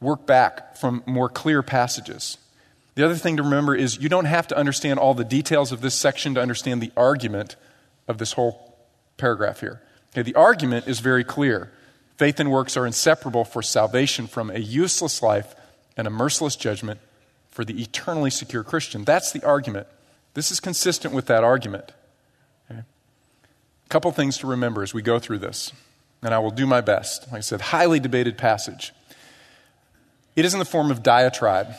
[0.00, 2.36] Work back from more clear passages.
[2.94, 5.80] The other thing to remember is you don't have to understand all the details of
[5.80, 7.56] this section to understand the argument
[8.06, 8.76] of this whole
[9.16, 9.80] paragraph here.
[10.16, 11.70] Okay, the argument is very clear.
[12.16, 15.54] Faith and works are inseparable for salvation from a useless life
[15.94, 17.00] and a merciless judgment
[17.50, 19.04] for the eternally secure Christian.
[19.04, 19.86] That's the argument.
[20.32, 21.92] This is consistent with that argument.
[22.70, 22.80] Okay?
[22.80, 25.70] A couple things to remember as we go through this,
[26.22, 27.26] and I will do my best.
[27.30, 28.94] Like I said, highly debated passage.
[30.34, 31.74] It is in the form of diatribe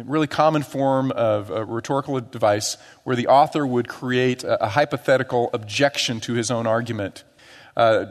[0.00, 4.68] a really common form of a rhetorical device where the author would create a, a
[4.68, 7.24] hypothetical objection to his own argument.
[7.76, 8.06] Uh,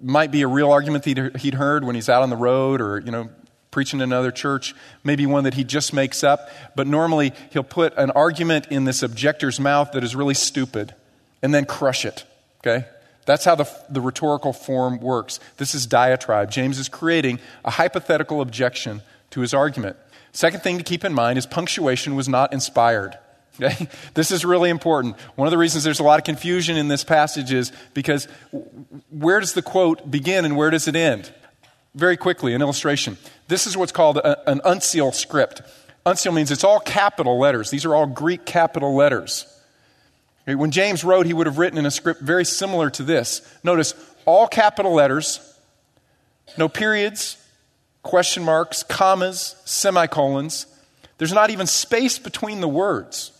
[0.00, 2.98] might be a real argument that he'd heard when he's out on the road or,
[2.98, 3.28] you know,
[3.70, 7.96] preaching in another church, maybe one that he just makes up, but normally he'll put
[7.96, 10.94] an argument in this objector's mouth that is really stupid
[11.40, 12.24] and then crush it,
[12.60, 12.86] okay?
[13.24, 15.40] That's how the, the rhetorical form works.
[15.56, 16.50] This is diatribe.
[16.50, 19.96] James is creating a hypothetical objection to his argument.
[20.32, 23.18] Second thing to keep in mind is punctuation was not inspired.
[23.60, 23.88] Okay?
[24.14, 25.16] This is really important.
[25.36, 28.26] One of the reasons there's a lot of confusion in this passage is because
[29.10, 31.32] where does the quote begin and where does it end?
[31.94, 33.18] Very quickly, an illustration.
[33.48, 35.62] This is what's called a, an uncial script.
[36.06, 37.70] Uncial means it's all capital letters.
[37.70, 39.46] These are all Greek capital letters.
[40.44, 40.54] Okay?
[40.54, 43.42] When James wrote, he would have written in a script very similar to this.
[43.62, 45.40] Notice all capital letters,
[46.56, 47.36] no periods,
[48.02, 50.66] question marks, commas, semicolons.
[51.18, 53.31] There's not even space between the words.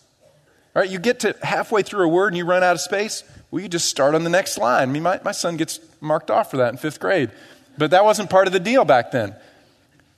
[0.75, 0.89] Right?
[0.89, 3.25] You get to halfway through a word and you run out of space.
[3.51, 4.89] Well, you just start on the next line.
[4.89, 7.31] I mean, my, my son gets marked off for that in fifth grade.
[7.77, 9.35] But that wasn't part of the deal back then.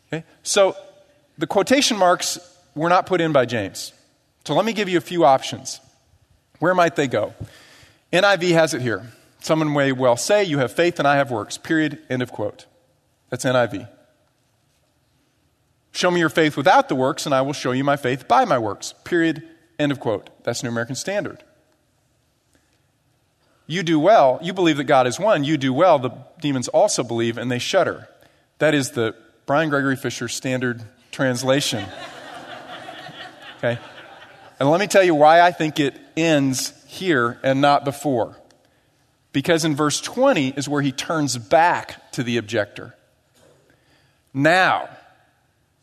[0.09, 0.25] Okay?
[0.43, 0.77] So
[1.39, 2.39] the quotation marks
[2.75, 3.93] were not put in by James.
[4.45, 5.81] So let me give you a few options.
[6.59, 7.35] Where might they go?
[8.13, 9.13] NIV has it here.
[9.41, 11.59] Someone may well say, You have faith and I have works.
[11.59, 11.99] Period.
[12.09, 12.67] End of quote.
[13.31, 13.89] That's NIV.
[15.93, 18.45] Show me your faith without the works, and I will show you my faith by
[18.45, 18.95] my works.
[19.05, 19.49] Period.
[19.79, 20.31] End of quote.
[20.45, 21.43] That's New American Standard.
[23.67, 24.39] You do well.
[24.43, 25.45] You believe that God is one.
[25.45, 25.99] You do well.
[25.99, 26.11] The
[26.41, 28.09] demons also believe, and they shudder.
[28.59, 29.15] That is the
[29.47, 31.85] Brian Gregory Fisher Standard Translation.
[33.59, 33.79] Okay?
[34.61, 38.37] And let me tell you why I think it ends here and not before.
[39.33, 42.95] Because in verse 20 is where he turns back to the objector.
[44.35, 44.91] Now,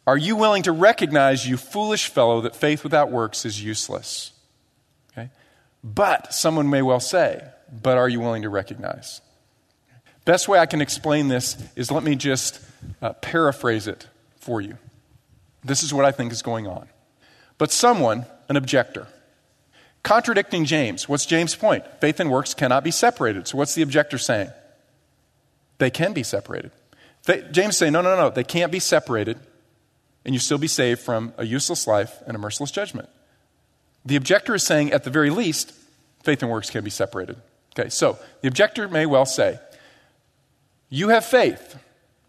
[0.07, 4.31] are you willing to recognize, you foolish fellow, that faith without works is useless?
[5.11, 5.29] Okay?
[5.83, 9.21] But, someone may well say, but are you willing to recognize?
[10.25, 12.59] Best way I can explain this is let me just
[13.01, 14.77] uh, paraphrase it for you.
[15.63, 16.87] This is what I think is going on.
[17.59, 19.07] But someone, an objector,
[20.01, 21.07] contradicting James.
[21.07, 21.85] What's James' point?
[21.99, 23.47] Faith and works cannot be separated.
[23.47, 24.49] So what's the objector saying?
[25.77, 26.71] They can be separated.
[27.51, 29.39] James saying, no, no, no, they can't be separated
[30.25, 33.09] and you still be saved from a useless life and a merciless judgment.
[34.05, 35.73] The objector is saying, at the very least,
[36.23, 37.37] faith and works can be separated.
[37.77, 39.59] Okay, so the objector may well say,
[40.89, 41.77] You have faith,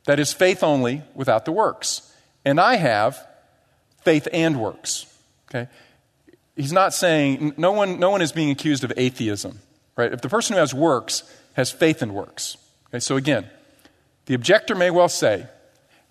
[0.05, 2.15] that is faith only without the works,
[2.45, 3.27] and I have
[4.03, 5.07] faith and works.
[5.49, 5.69] Okay?
[6.57, 9.61] He's not saying, no one, no one is being accused of atheism,
[9.97, 10.13] right?
[10.13, 11.23] If the person who has works
[11.55, 12.57] has faith and works.
[12.89, 13.49] Okay, so again,
[14.27, 15.47] the objector may well say,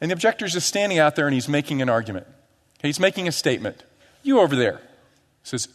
[0.02, 2.28] and the objector is just standing out there and he's making an argument.
[2.82, 3.84] He's making a statement.
[4.24, 4.78] You over there,
[5.44, 5.68] He says,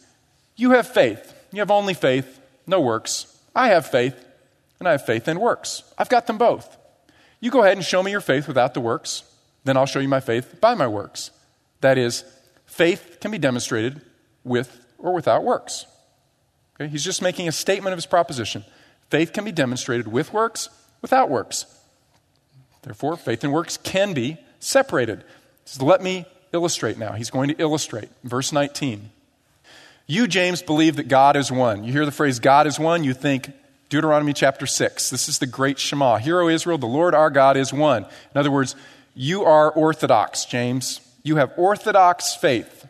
[0.55, 1.33] You have faith.
[1.51, 3.33] You have only faith, no works.
[3.55, 4.15] I have faith,
[4.79, 5.83] and I have faith and works.
[5.97, 6.77] I've got them both.
[7.39, 9.23] You go ahead and show me your faith without the works,
[9.63, 11.31] then I'll show you my faith by my works.
[11.81, 12.23] That is,
[12.65, 14.01] faith can be demonstrated
[14.43, 15.85] with or without works.
[16.75, 16.89] Okay?
[16.89, 18.65] He's just making a statement of his proposition.
[19.09, 20.69] Faith can be demonstrated with works,
[21.01, 21.65] without works.
[22.87, 25.25] Therefore, faith and works can be separated.
[25.77, 27.11] Let me illustrate now.
[27.11, 28.07] He's going to illustrate.
[28.23, 29.09] Verse 19.
[30.05, 31.83] You, James, believe that God is one.
[31.83, 33.51] You hear the phrase God is one, you think
[33.89, 35.09] Deuteronomy chapter 6.
[35.09, 36.15] This is the great Shema.
[36.15, 38.03] Hear, O Israel, the Lord our God is one.
[38.03, 38.73] In other words,
[39.13, 41.01] you are orthodox, James.
[41.23, 42.87] You have orthodox faith.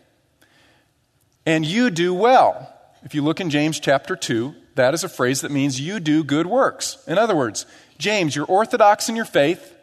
[1.43, 2.71] And you do well.
[3.01, 6.23] If you look in James chapter 2, that is a phrase that means you do
[6.23, 7.03] good works.
[7.07, 7.65] In other words,
[7.97, 9.73] James, you're orthodox in your faith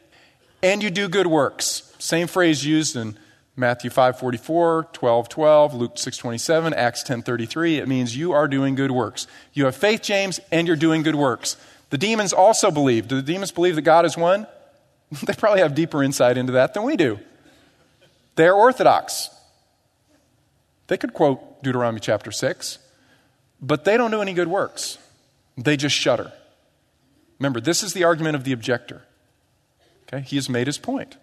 [0.65, 1.93] and you do good works.
[1.99, 3.19] Same phrase used in
[3.55, 7.79] Matthew 5:44, 12:12, Luke 6:27, Acts 10:33.
[7.79, 9.27] It means you are doing good works.
[9.53, 11.59] You have faith, James, and you're doing good works.
[11.91, 13.07] The demons also believe.
[13.07, 14.47] Do the demons believe that God is one?
[15.27, 17.21] they probably have deeper insight into that than we do.
[18.37, 19.29] They're orthodox.
[20.87, 22.79] They could quote Deuteronomy chapter 6,
[23.61, 24.99] but they don't do any good works.
[25.57, 26.33] They just shudder.
[27.39, 29.03] Remember, this is the argument of the objector.
[30.15, 30.25] Okay?
[30.25, 31.17] He has made his point.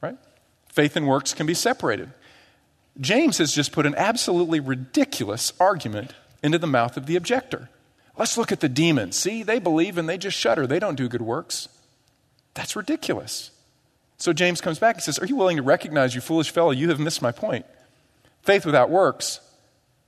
[0.00, 0.16] Right?
[0.68, 2.10] Faith and works can be separated.
[3.00, 7.68] James has just put an absolutely ridiculous argument into the mouth of the objector.
[8.18, 9.16] Let's look at the demons.
[9.16, 10.66] See, they believe and they just shudder.
[10.66, 11.68] They don't do good works.
[12.54, 13.50] That's ridiculous.
[14.18, 16.90] So James comes back and says, Are you willing to recognize, you foolish fellow, you
[16.90, 17.64] have missed my point?
[18.42, 19.40] Faith without works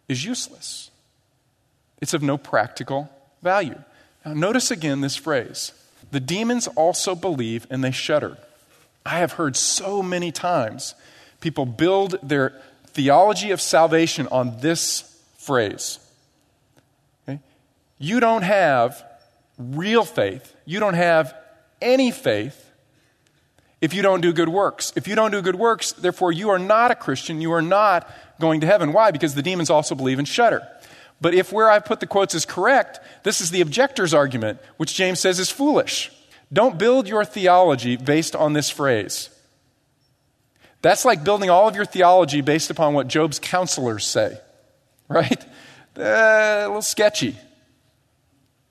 [0.09, 0.91] is useless,
[2.01, 3.09] it's of no practical
[3.43, 3.81] value.
[4.25, 5.73] Now, notice again this phrase
[6.15, 8.39] the demons also believe and they shudder.
[9.05, 10.95] I have heard so many times
[11.41, 12.53] people build their
[12.87, 15.99] theology of salvation on this phrase.
[17.29, 17.41] Okay?
[17.99, 19.05] You don't have
[19.59, 21.35] real faith, you don't have
[21.83, 22.71] any faith
[23.81, 24.93] if you don't do good works.
[24.95, 28.09] If you don't do good works, therefore you are not a Christian, you are not
[28.41, 28.93] going to heaven.
[28.93, 29.11] Why?
[29.11, 30.63] Because the demons also believe and shudder.
[31.21, 34.95] But if where I put the quotes is correct, this is the objector's argument, which
[34.95, 36.11] James says is foolish.
[36.53, 39.31] Don't build your theology based on this phrase.
[40.83, 44.39] That's like building all of your theology based upon what Job's counselors say,
[45.09, 45.43] right?
[45.97, 47.37] Uh, a little sketchy.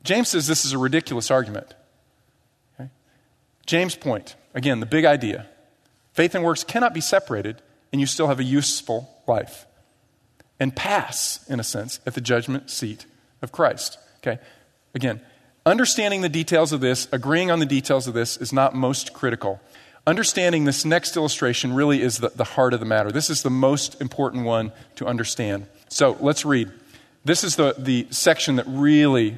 [0.03, 1.73] James says this is a ridiculous argument.
[2.75, 2.89] Okay?
[3.65, 5.47] James' point, again, the big idea
[6.13, 9.65] faith and works cannot be separated, and you still have a useful life
[10.63, 13.05] and pass, in a sense, at the judgment seat
[13.41, 13.97] of Christ.
[14.19, 14.39] Okay?
[14.95, 15.19] Again,
[15.65, 19.59] understanding the details of this, agreeing on the details of this, is not most critical.
[20.07, 23.11] Understanding this next illustration really is the, the heart of the matter.
[23.11, 25.67] This is the most important one to understand.
[25.89, 26.71] So let's read.
[27.25, 29.35] This is the, the section that really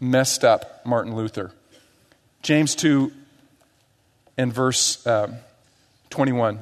[0.00, 1.52] messed up Martin Luther.
[2.40, 3.12] James 2
[4.38, 5.34] and verse uh,
[6.08, 6.60] 21.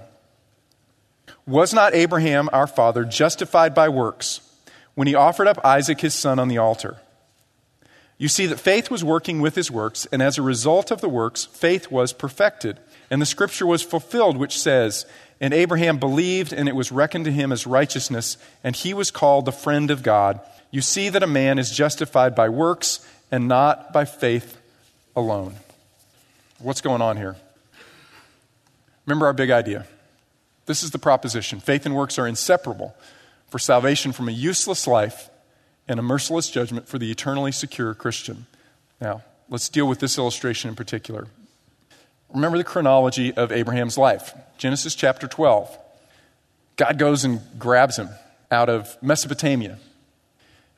[1.47, 4.41] Was not Abraham, our father, justified by works
[4.95, 6.97] when he offered up Isaac his son on the altar?
[8.17, 11.09] You see that faith was working with his works, and as a result of the
[11.09, 12.79] works, faith was perfected.
[13.11, 15.05] And the scripture was fulfilled, which says,
[15.41, 19.45] And Abraham believed, and it was reckoned to him as righteousness, and he was called
[19.45, 20.41] the friend of God.
[20.71, 24.61] You see that a man is justified by works and not by faith
[25.15, 25.57] alone.
[26.59, 27.37] What's going on here?
[29.07, 29.87] Remember our big idea.
[30.67, 32.95] This is the proposition faith and works are inseparable
[33.49, 35.31] for salvation from a useless life
[35.87, 38.47] and a merciless judgment for the eternally secure Christian.
[39.01, 41.29] Now, let's deal with this illustration in particular.
[42.33, 45.79] Remember the chronology of Abraham's life Genesis chapter 12.
[46.77, 48.09] God goes and grabs him
[48.51, 49.79] out of Mesopotamia.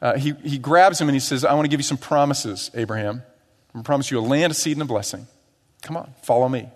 [0.03, 2.71] Uh, he, he grabs him and he says, I want to give you some promises,
[2.75, 3.17] Abraham.
[3.17, 5.27] I'm going to promise you a land, a seed, and a blessing.
[5.83, 6.69] Come on, follow me.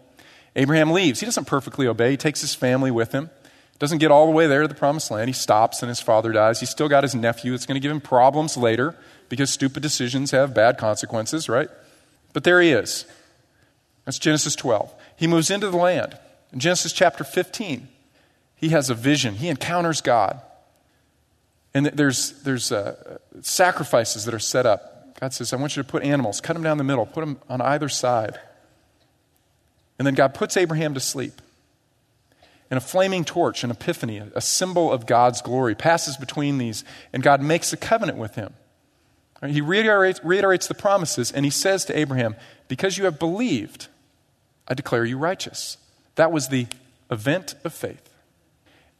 [0.56, 1.20] Abraham leaves.
[1.20, 2.12] He doesn't perfectly obey.
[2.12, 3.30] He takes his family with him.
[3.78, 5.28] Doesn't get all the way there to the promised land.
[5.28, 6.60] He stops and his father dies.
[6.60, 7.54] He's still got his nephew.
[7.54, 8.94] It's going to give him problems later
[9.30, 11.70] because stupid decisions have bad consequences, right?
[12.34, 13.06] But there he is.
[14.04, 14.94] That's Genesis 12.
[15.16, 16.18] He moves into the land.
[16.52, 17.88] In Genesis chapter 15,
[18.54, 19.36] he has a vision.
[19.36, 20.40] He encounters God.
[21.72, 25.18] And there's, there's uh, sacrifices that are set up.
[25.20, 27.38] God says, I want you to put animals, cut them down the middle, put them
[27.48, 28.38] on either side.
[30.00, 31.42] And then God puts Abraham to sleep.
[32.70, 37.22] And a flaming torch, an epiphany, a symbol of God's glory, passes between these, and
[37.22, 38.54] God makes a covenant with him.
[39.46, 42.34] He reiterates, reiterates the promises, and he says to Abraham,
[42.66, 43.88] Because you have believed,
[44.66, 45.76] I declare you righteous.
[46.14, 46.66] That was the
[47.10, 48.08] event of faith.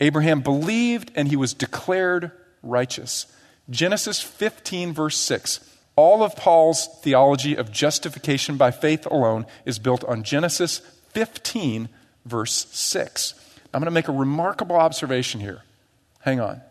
[0.00, 2.30] Abraham believed, and he was declared
[2.62, 3.24] righteous.
[3.70, 5.60] Genesis 15, verse 6.
[6.00, 10.78] All of Paul's theology of justification by faith alone is built on Genesis
[11.10, 11.90] 15,
[12.24, 13.34] verse 6.
[13.74, 15.60] I'm going to make a remarkable observation here.
[16.20, 16.62] Hang on.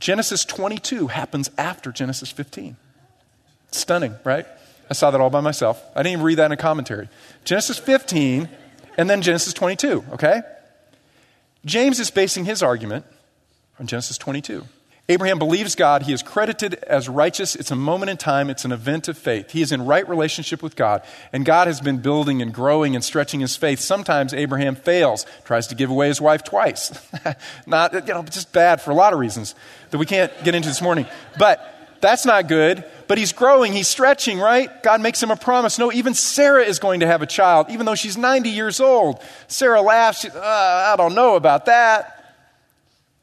[0.00, 2.76] Genesis 22 happens after Genesis 15.
[3.70, 4.44] Stunning, right?
[4.90, 5.82] I saw that all by myself.
[5.96, 7.08] I didn't even read that in a commentary.
[7.46, 8.50] Genesis 15
[8.98, 10.42] and then Genesis 22, okay?
[11.64, 13.06] James is basing his argument
[13.80, 14.66] on Genesis 22.
[15.12, 16.04] Abraham believes God.
[16.04, 17.54] He is credited as righteous.
[17.54, 19.50] It's a moment in time, it's an event of faith.
[19.50, 21.02] He is in right relationship with God,
[21.34, 23.78] and God has been building and growing and stretching his faith.
[23.78, 26.98] Sometimes Abraham fails, tries to give away his wife twice.
[27.66, 29.54] not, you know, just bad for a lot of reasons
[29.90, 31.06] that we can't get into this morning.
[31.38, 31.60] But
[32.00, 32.82] that's not good.
[33.06, 34.82] But he's growing, he's stretching, right?
[34.82, 35.78] God makes him a promise.
[35.78, 39.22] No, even Sarah is going to have a child, even though she's 90 years old.
[39.46, 40.20] Sarah laughs.
[40.20, 42.21] She, uh, I don't know about that.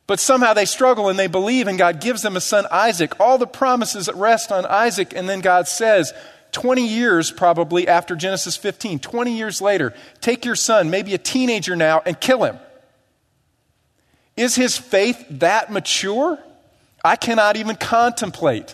[0.10, 3.20] But somehow they struggle and they believe, and God gives them a son, Isaac.
[3.20, 6.14] All the promises rest on Isaac, and then God says,
[6.52, 11.76] 20 years probably after Genesis 15, 20 years later, take your son, maybe a teenager
[11.76, 12.58] now, and kill him.
[14.36, 16.40] Is his faith that mature?
[17.06, 18.74] I cannot even contemplate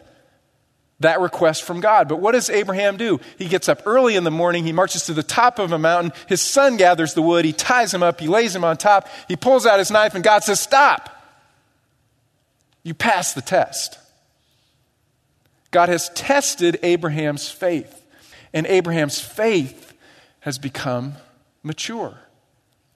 [1.02, 2.08] that request from God.
[2.08, 3.20] But what does Abraham do?
[3.38, 6.14] He gets up early in the morning, he marches to the top of a mountain,
[6.30, 9.36] his son gathers the wood, he ties him up, he lays him on top, he
[9.36, 11.12] pulls out his knife, and God says, Stop!
[12.86, 13.98] You pass the test.
[15.72, 18.06] God has tested Abraham's faith,
[18.54, 19.94] and Abraham's faith
[20.42, 21.16] has become
[21.64, 22.20] mature.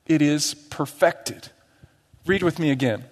[0.05, 1.49] It is perfected.
[2.25, 3.03] Read with me again.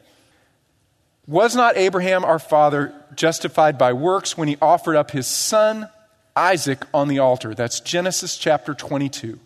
[1.25, 5.89] Was not Abraham our father justified by works when he offered up his son
[6.35, 7.55] Isaac on the altar?
[7.55, 9.39] That's Genesis chapter 22.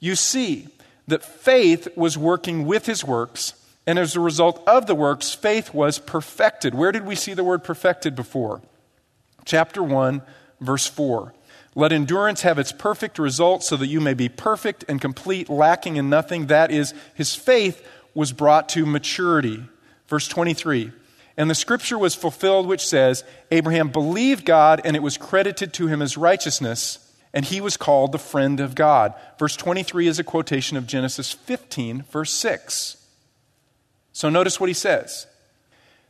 [0.00, 0.66] You see
[1.06, 3.54] that faith was working with his works
[3.86, 6.74] and as a result of the works, faith was perfected.
[6.74, 8.60] Where did we see the word perfected before?
[9.44, 10.22] Chapter 1,
[10.60, 11.32] verse 4.
[11.76, 15.96] Let endurance have its perfect result so that you may be perfect and complete, lacking
[15.96, 16.46] in nothing.
[16.46, 19.62] That is, his faith was brought to maturity.
[20.08, 20.90] Verse 23.
[21.36, 25.86] And the scripture was fulfilled, which says, Abraham believed God, and it was credited to
[25.86, 26.98] him as righteousness,
[27.34, 29.12] and he was called the friend of God.
[29.38, 33.05] Verse 23 is a quotation of Genesis 15, verse 6.
[34.16, 35.26] So notice what he says.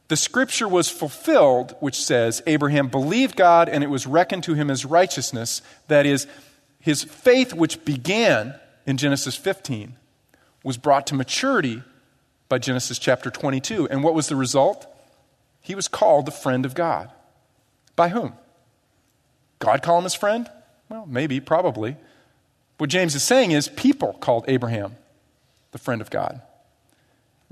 [0.07, 4.71] The scripture was fulfilled, which says, Abraham believed God and it was reckoned to him
[4.71, 5.61] as righteousness.
[5.89, 6.29] That is,
[6.79, 8.55] his faith, which began
[8.87, 9.97] in Genesis 15,
[10.63, 11.83] was brought to maturity
[12.49, 13.89] by Genesis chapter 22.
[13.89, 14.87] And what was the result?
[15.61, 17.11] He was called the friend of God.
[17.97, 18.35] By whom?
[19.59, 20.49] God call him his friend?
[20.89, 21.97] Well, maybe, probably.
[22.79, 24.95] What James is saying is people called Abraham
[25.73, 26.41] the friend of God.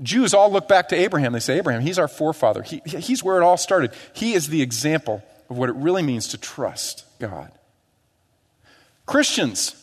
[0.01, 1.33] Jews all look back to Abraham.
[1.33, 2.63] They say, Abraham, he's our forefather.
[2.63, 3.91] He, he's where it all started.
[4.13, 7.51] He is the example of what it really means to trust God.
[9.05, 9.75] Christians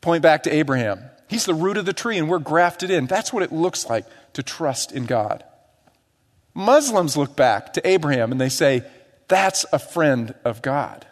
[0.00, 1.00] point back to Abraham.
[1.28, 3.06] He's the root of the tree, and we're grafted in.
[3.06, 5.44] That's what it looks like to trust in God.
[6.54, 8.82] Muslims look back to Abraham and they say,
[9.28, 11.06] that's a friend of God.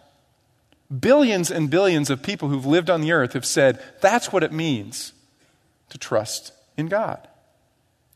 [0.98, 4.50] Billions and billions of people who've lived on the earth have said, that's what it
[4.50, 5.12] means
[5.90, 7.27] to trust in God.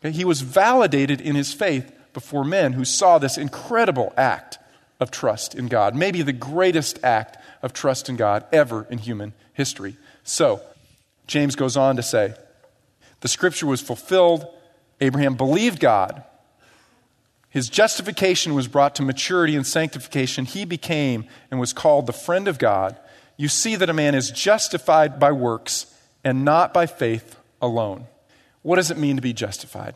[0.03, 0.11] Okay?
[0.11, 4.59] He was validated in his faith before men who saw this incredible act
[5.01, 9.33] of trust in God, maybe the greatest act of trust in God ever in human
[9.53, 9.97] history.
[10.25, 10.61] So,
[11.27, 12.35] James goes on to say,
[13.21, 14.47] the scripture was fulfilled.
[15.01, 16.25] Abraham believed God.
[17.51, 20.45] His justification was brought to maturity and sanctification.
[20.45, 22.97] He became and was called the friend of God.
[23.37, 25.87] You see that a man is justified by works
[26.25, 28.07] and not by faith alone.
[28.63, 29.95] What does it mean to be justified?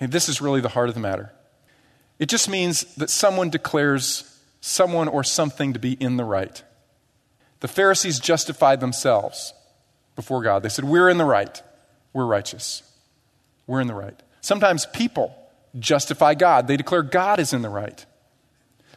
[0.00, 1.32] And this is really the heart of the matter.
[2.18, 4.28] It just means that someone declares
[4.60, 6.62] someone or something to be in the right.
[7.60, 9.52] The Pharisees justified themselves
[10.16, 10.62] before God.
[10.62, 11.62] They said, We're in the right.
[12.12, 12.82] We're righteous.
[13.66, 14.18] We're in the right.
[14.40, 15.36] Sometimes people
[15.78, 18.04] justify God, they declare God is in the right.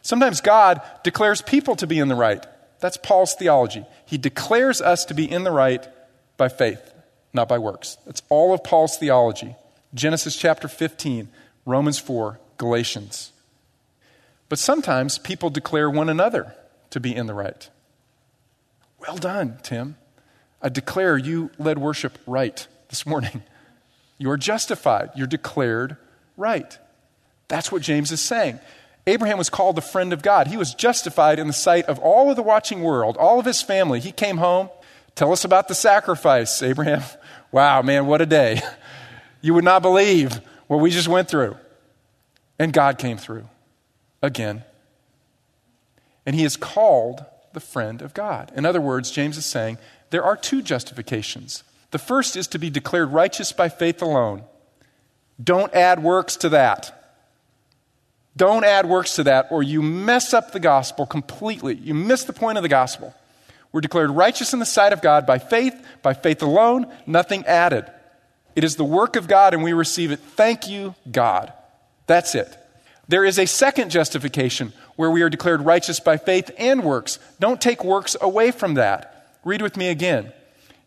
[0.02, 2.44] Sometimes God declares people to be in the right.
[2.80, 3.84] That's Paul's theology.
[4.04, 5.84] He declares us to be in the right
[6.36, 6.92] by faith
[7.32, 7.98] not by works.
[8.06, 9.56] That's all of Paul's theology.
[9.94, 11.28] Genesis chapter 15,
[11.64, 13.32] Romans 4, Galatians.
[14.48, 16.54] But sometimes people declare one another
[16.90, 17.68] to be in the right.
[18.98, 19.96] Well done, Tim.
[20.62, 23.42] I declare you led worship right this morning.
[24.18, 25.10] You're justified.
[25.14, 25.96] You're declared
[26.36, 26.78] right.
[27.48, 28.58] That's what James is saying.
[29.06, 30.48] Abraham was called the friend of God.
[30.48, 33.62] He was justified in the sight of all of the watching world, all of his
[33.62, 34.00] family.
[34.00, 34.70] He came home.
[35.16, 37.02] Tell us about the sacrifice, Abraham.
[37.52, 38.60] Wow, man, what a day.
[39.40, 41.56] You would not believe what we just went through.
[42.58, 43.48] And God came through
[44.20, 44.64] again.
[46.24, 48.50] And he is called the friend of God.
[48.56, 49.78] In other words, James is saying
[50.10, 51.62] there are two justifications.
[51.92, 54.42] The first is to be declared righteous by faith alone.
[55.42, 57.14] Don't add works to that.
[58.36, 61.76] Don't add works to that, or you mess up the gospel completely.
[61.76, 63.14] You miss the point of the gospel.
[63.76, 67.84] We're declared righteous in the sight of God by faith, by faith alone, nothing added.
[68.54, 70.18] It is the work of God, and we receive it.
[70.18, 71.52] Thank you, God.
[72.06, 72.56] That's it.
[73.06, 77.18] There is a second justification where we are declared righteous by faith and works.
[77.38, 79.36] Don't take works away from that.
[79.44, 80.32] Read with me again.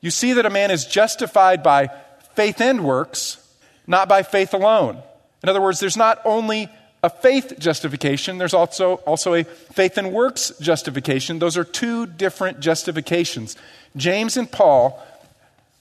[0.02, 1.92] You see that a man is justified by
[2.34, 3.38] faith and works,
[3.86, 5.00] not by faith alone.
[5.44, 6.70] In other words, there's not only
[7.02, 11.40] a faith justification, there's also, also a faith and works justification.
[11.40, 13.56] Those are two different justifications.
[13.96, 15.02] James and Paul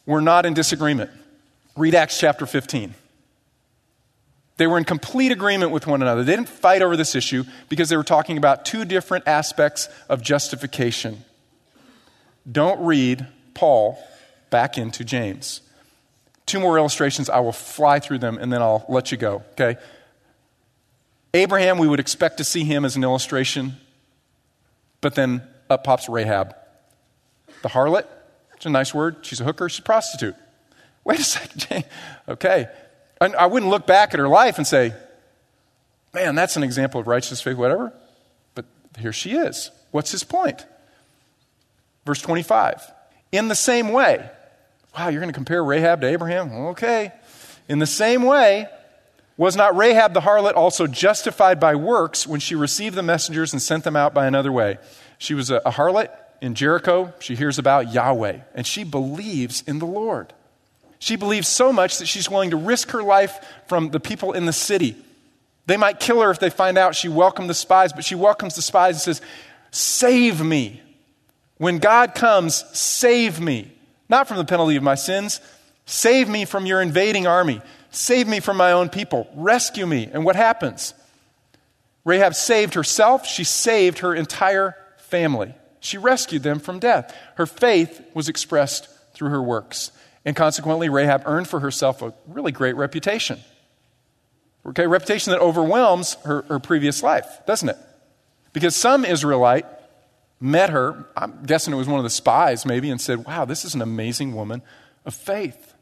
[0.07, 1.11] were not in disagreement.
[1.77, 2.95] Read Acts chapter 15.
[4.59, 6.25] They were in complete agreement with one another.
[6.25, 10.21] They didn't fight over this issue because they were talking about two different aspects of
[10.21, 11.25] justification.
[12.51, 14.03] Don't read Paul
[14.51, 15.61] back into James.
[16.47, 17.29] Two more illustrations.
[17.29, 19.79] I will fly through them and then I'll let you go, okay?
[21.35, 23.77] Abraham, we would expect to see him as an illustration,
[25.01, 26.55] but then up pops Rahab.
[27.63, 28.07] The harlot,
[28.57, 29.17] it's a nice word.
[29.23, 30.37] She's a hooker, she's a prostitute.
[31.05, 31.85] Wait a second,
[32.29, 32.69] okay.
[33.21, 34.95] I wouldn't look back at her life and say,
[36.15, 37.93] man, that's an example of righteous faith, whatever.
[38.55, 38.65] But
[38.99, 39.71] here she is.
[39.91, 40.65] What's his point?
[42.07, 42.93] Verse 25.
[43.33, 44.31] In the same way,
[44.97, 46.53] wow, you're going to compare Rahab to Abraham?
[46.69, 47.13] Okay.
[47.69, 48.67] In the same way,
[49.39, 53.63] was not Rahab the harlot also justified by works when she received the messengers and
[53.63, 54.79] sent them out by another way?
[55.17, 56.11] She was a, harlot
[56.43, 57.15] in Jericho.
[57.21, 60.35] She hears about Yahweh, and she believes in the Lord.
[60.99, 64.45] She believes so much that she's willing to risk her life from the people in
[64.45, 64.97] the city.
[65.67, 68.57] They might kill her if they find out she welcomed the spies, but she welcomes
[68.57, 69.21] the spies and says,
[69.71, 70.83] Save me.
[71.59, 73.71] When God comes, save me.
[74.09, 75.41] Not from the penalty of my sins.
[75.87, 77.61] Save me from your invading army.
[77.91, 79.29] Save me from my own people.
[79.35, 80.09] Rescue me.
[80.13, 80.95] And what happens?
[82.05, 83.27] Rahab saved herself.
[83.27, 85.55] She saved her entire family.
[85.81, 87.15] She rescued them from death.
[87.37, 89.93] Her faith was expressed through her works.
[90.25, 93.41] And consequently, Rahab earned for herself a really great reputation.
[94.67, 97.79] Okay, reputation that overwhelms her, her previous life, doesn't it?
[98.53, 99.67] Because some Israelite
[100.41, 103.65] met her, I'm guessing it was one of the spies maybe, and said, Wow, this
[103.65, 104.63] is an amazing woman
[105.05, 105.75] of faith.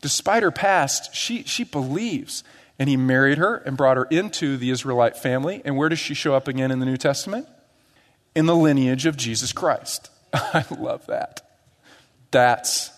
[0.00, 2.42] Despite her past, she, she believes.
[2.78, 5.60] And he married her and brought her into the Israelite family.
[5.64, 7.46] And where does she show up again in the New Testament?
[8.34, 10.10] In the lineage of Jesus Christ.
[10.32, 11.42] I love that.
[12.30, 12.90] That's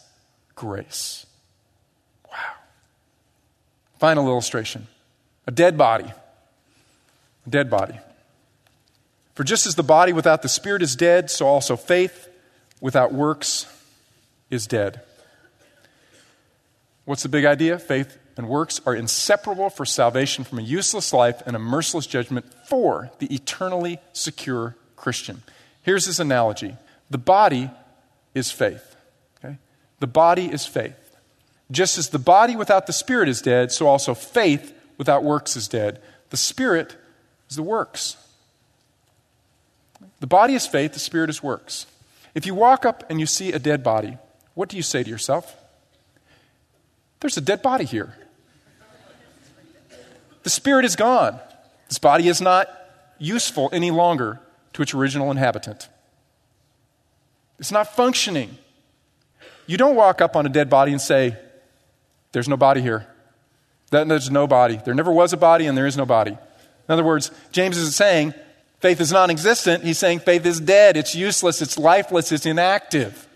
[0.54, 1.26] grace.
[2.30, 2.38] Wow.
[3.98, 4.86] Final illustration
[5.46, 6.12] a dead body.
[7.46, 7.98] A dead body.
[9.34, 12.28] For just as the body without the spirit is dead, so also faith
[12.80, 13.66] without works
[14.50, 15.00] is dead.
[17.04, 17.78] What's the big idea?
[17.78, 22.46] Faith and works are inseparable for salvation from a useless life and a merciless judgment
[22.66, 25.42] for the eternally secure Christian.
[25.82, 26.76] Here's this analogy
[27.10, 27.70] the body
[28.34, 28.96] is faith.
[29.44, 29.58] Okay?
[30.00, 30.96] The body is faith.
[31.70, 35.68] Just as the body without the spirit is dead, so also faith without works is
[35.68, 36.00] dead.
[36.30, 36.96] The spirit
[37.50, 38.16] is the works.
[40.20, 41.86] The body is faith, the spirit is works.
[42.34, 44.18] If you walk up and you see a dead body,
[44.54, 45.56] what do you say to yourself?
[47.22, 48.12] There's a dead body here.
[50.42, 51.38] The spirit is gone.
[51.88, 52.68] This body is not
[53.18, 54.40] useful any longer
[54.72, 55.88] to its original inhabitant.
[57.60, 58.58] It's not functioning.
[59.68, 61.36] You don't walk up on a dead body and say,
[62.32, 63.06] There's no body here.
[63.90, 64.80] That there's no body.
[64.84, 66.32] There never was a body, and there is no body.
[66.32, 68.34] In other words, James isn't saying
[68.80, 69.84] faith is non existent.
[69.84, 70.96] He's saying faith is dead.
[70.96, 71.62] It's useless.
[71.62, 72.32] It's lifeless.
[72.32, 73.28] It's inactive.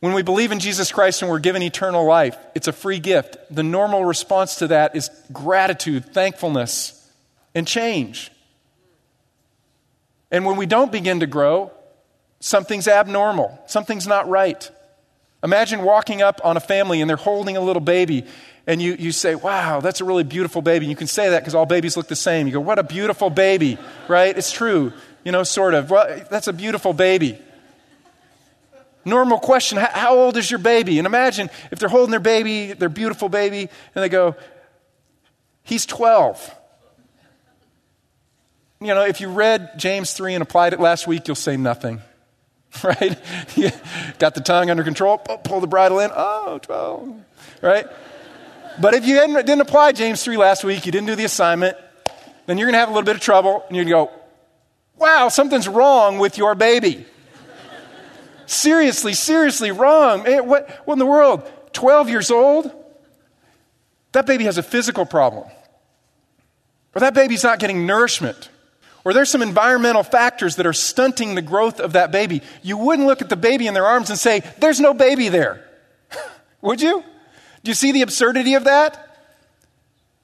[0.00, 3.36] When we believe in Jesus Christ and we're given eternal life, it's a free gift.
[3.50, 6.96] The normal response to that is gratitude, thankfulness,
[7.54, 8.32] and change.
[10.30, 11.70] And when we don't begin to grow,
[12.40, 14.70] something's abnormal, something's not right.
[15.42, 18.24] Imagine walking up on a family and they're holding a little baby,
[18.66, 20.86] and you, you say, Wow, that's a really beautiful baby.
[20.86, 22.46] You can say that because all babies look the same.
[22.46, 23.78] You go, What a beautiful baby,
[24.08, 24.36] right?
[24.36, 24.92] It's true,
[25.24, 25.90] you know, sort of.
[25.90, 27.38] Well, that's a beautiful baby.
[29.10, 30.98] Normal question How old is your baby?
[30.98, 34.36] And imagine if they're holding their baby, their beautiful baby, and they go,
[35.64, 36.56] He's 12.
[38.80, 42.00] You know, if you read James 3 and applied it last week, you'll say nothing.
[42.84, 43.18] right?
[44.18, 47.24] Got the tongue under control, pull the bridle in, oh, 12,
[47.62, 47.86] right?
[48.80, 51.76] But if you didn't apply James 3 last week, you didn't do the assignment,
[52.46, 54.20] then you're going to have a little bit of trouble and you're going to go,
[54.96, 57.06] wow, something's wrong with your baby.
[58.50, 60.26] Seriously, seriously wrong.
[60.26, 61.50] Eh, what, what in the world?
[61.72, 62.70] 12 years old?
[64.12, 65.48] That baby has a physical problem.
[66.94, 68.48] Or that baby's not getting nourishment.
[69.04, 72.42] Or there's some environmental factors that are stunting the growth of that baby.
[72.62, 75.64] You wouldn't look at the baby in their arms and say, There's no baby there.
[76.60, 77.02] Would you?
[77.62, 79.06] Do you see the absurdity of that?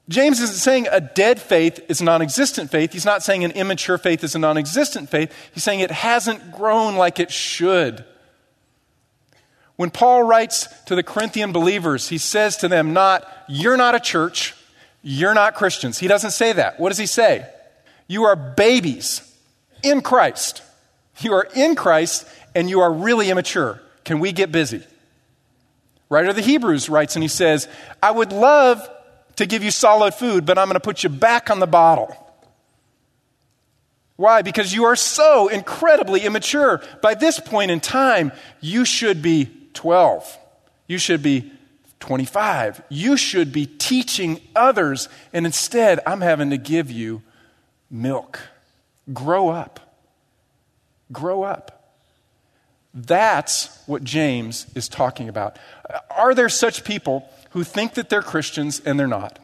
[0.09, 2.93] James isn't saying a dead faith is a non existent faith.
[2.93, 5.33] He's not saying an immature faith is a non existent faith.
[5.53, 8.05] He's saying it hasn't grown like it should.
[9.77, 13.99] When Paul writes to the Corinthian believers, he says to them, not, you're not a
[13.99, 14.55] church,
[15.03, 15.99] you're not Christians.
[15.99, 16.79] He doesn't say that.
[16.79, 17.47] What does he say?
[18.07, 19.21] You are babies
[19.83, 20.63] in Christ.
[21.19, 23.81] You are in Christ and you are really immature.
[24.03, 24.83] Can we get busy?
[26.09, 27.67] Writer of the Hebrews writes and he says,
[28.01, 28.87] I would love
[29.35, 32.15] to give you solid food, but I'm going to put you back on the bottle.
[34.15, 34.41] Why?
[34.41, 36.81] Because you are so incredibly immature.
[37.03, 40.37] By this point in time, you should be 12.
[40.87, 41.51] You should be
[41.99, 42.81] 25.
[42.89, 47.21] You should be teaching others, and instead, I'm having to give you
[47.89, 48.39] milk.
[49.13, 49.79] Grow up.
[51.11, 51.93] Grow up.
[52.93, 55.59] That's what James is talking about.
[56.09, 59.37] Are there such people who think that they're Christians and they're not?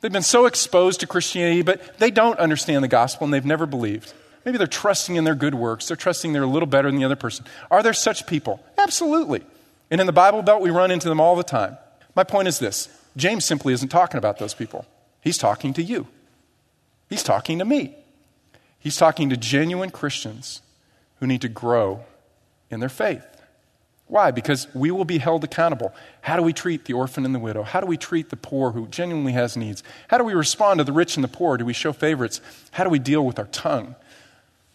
[0.00, 3.66] They've been so exposed to Christianity, but they don't understand the gospel and they've never
[3.66, 4.12] believed.
[4.44, 5.88] Maybe they're trusting in their good works.
[5.88, 7.46] They're trusting they're a little better than the other person.
[7.70, 8.62] Are there such people?
[8.76, 9.42] Absolutely.
[9.90, 11.78] And in the Bible Belt, we run into them all the time.
[12.14, 14.86] My point is this James simply isn't talking about those people,
[15.20, 16.06] he's talking to you.
[17.08, 17.94] He's talking to me.
[18.78, 20.62] He's talking to genuine Christians
[21.20, 22.04] who need to grow
[22.70, 23.24] in their faith.
[24.06, 24.30] Why?
[24.30, 25.94] Because we will be held accountable.
[26.20, 27.62] How do we treat the orphan and the widow?
[27.62, 29.82] How do we treat the poor who genuinely has needs?
[30.08, 31.56] How do we respond to the rich and the poor?
[31.56, 32.40] Do we show favorites?
[32.72, 33.94] How do we deal with our tongue?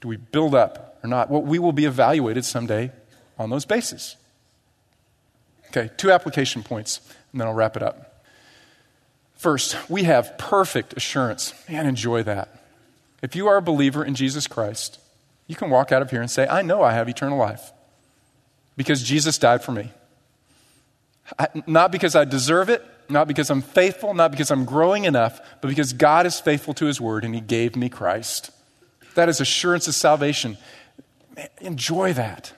[0.02, 1.30] Do we build up or not?
[1.30, 2.92] Well, we will be evaluated someday
[3.38, 4.16] on those bases.
[5.68, 7.00] Okay, two application points,
[7.32, 8.24] and then I'll wrap it up.
[9.36, 11.54] First, we have perfect assurance.
[11.70, 12.64] Man, enjoy that.
[13.22, 15.00] If you are a believer in Jesus Christ,
[15.48, 17.72] you can walk out of here and say, I know I have eternal life
[18.76, 19.92] because Jesus died for me.
[21.38, 25.40] I, not because I deserve it, not because I'm faithful, not because I'm growing enough,
[25.62, 28.52] but because God is faithful to his word and he gave me Christ.
[29.16, 30.58] That is assurance of salvation.
[31.62, 32.54] Enjoy that.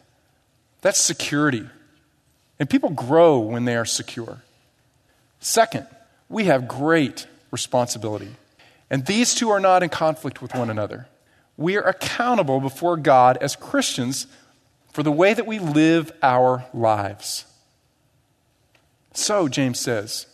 [0.82, 1.68] That's security.
[2.60, 4.42] And people grow when they are secure.
[5.40, 5.88] Second,
[6.30, 8.30] we have great responsibility.
[8.90, 11.08] And these two are not in conflict with one another.
[11.58, 14.28] We are accountable before God as Christians
[14.92, 17.46] for the way that we live our lives.
[19.14, 20.26] So, James says,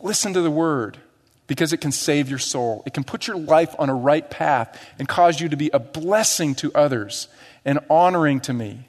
[0.00, 0.98] listen to the word
[1.46, 2.82] because it can save your soul.
[2.86, 5.78] It can put your life on a right path and cause you to be a
[5.78, 7.28] blessing to others
[7.64, 8.88] and honoring to me.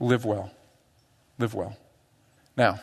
[0.00, 0.50] Live well.
[1.38, 1.76] Live well.
[2.56, 2.80] Now,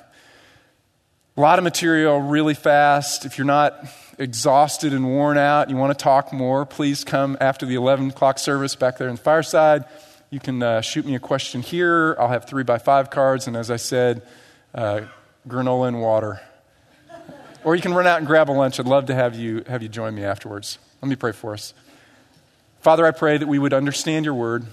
[1.38, 3.26] a lot of material really fast.
[3.26, 3.86] If you're not
[4.18, 8.10] exhausted and worn out, and you want to talk more, please come after the 11
[8.10, 9.86] o'clock service back there in the fireside.
[10.32, 12.16] You can uh, shoot me a question here.
[12.20, 14.22] I'll have three by five cards, and as I said,
[14.76, 15.02] uh,
[15.48, 16.42] granola and water.
[17.64, 18.80] Or you can run out and grab a lunch.
[18.80, 20.80] I'd love to have you, have you join me afterwards.
[21.02, 21.74] Let me pray for us.
[22.80, 24.66] Father, I pray that we would understand your word,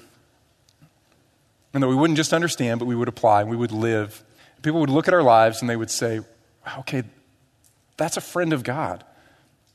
[1.74, 4.22] and that we wouldn't just understand, but we would apply, and we would live.
[4.62, 6.20] People would look at our lives and they would say,
[6.78, 7.02] okay,
[7.96, 9.04] that's a friend of God.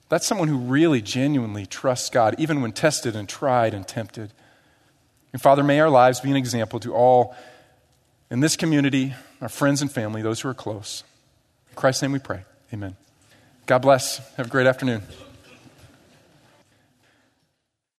[0.09, 4.34] That's someone who really genuinely trusts God, even when tested and tried and tempted.
[5.32, 7.36] And Father, may our lives be an example to all
[8.30, 11.03] in this community, our friends and family, those who are close.
[11.70, 12.43] In Christ's name we pray.
[12.74, 12.96] Amen.
[13.66, 14.18] God bless.
[14.36, 15.04] Have a great afternoon.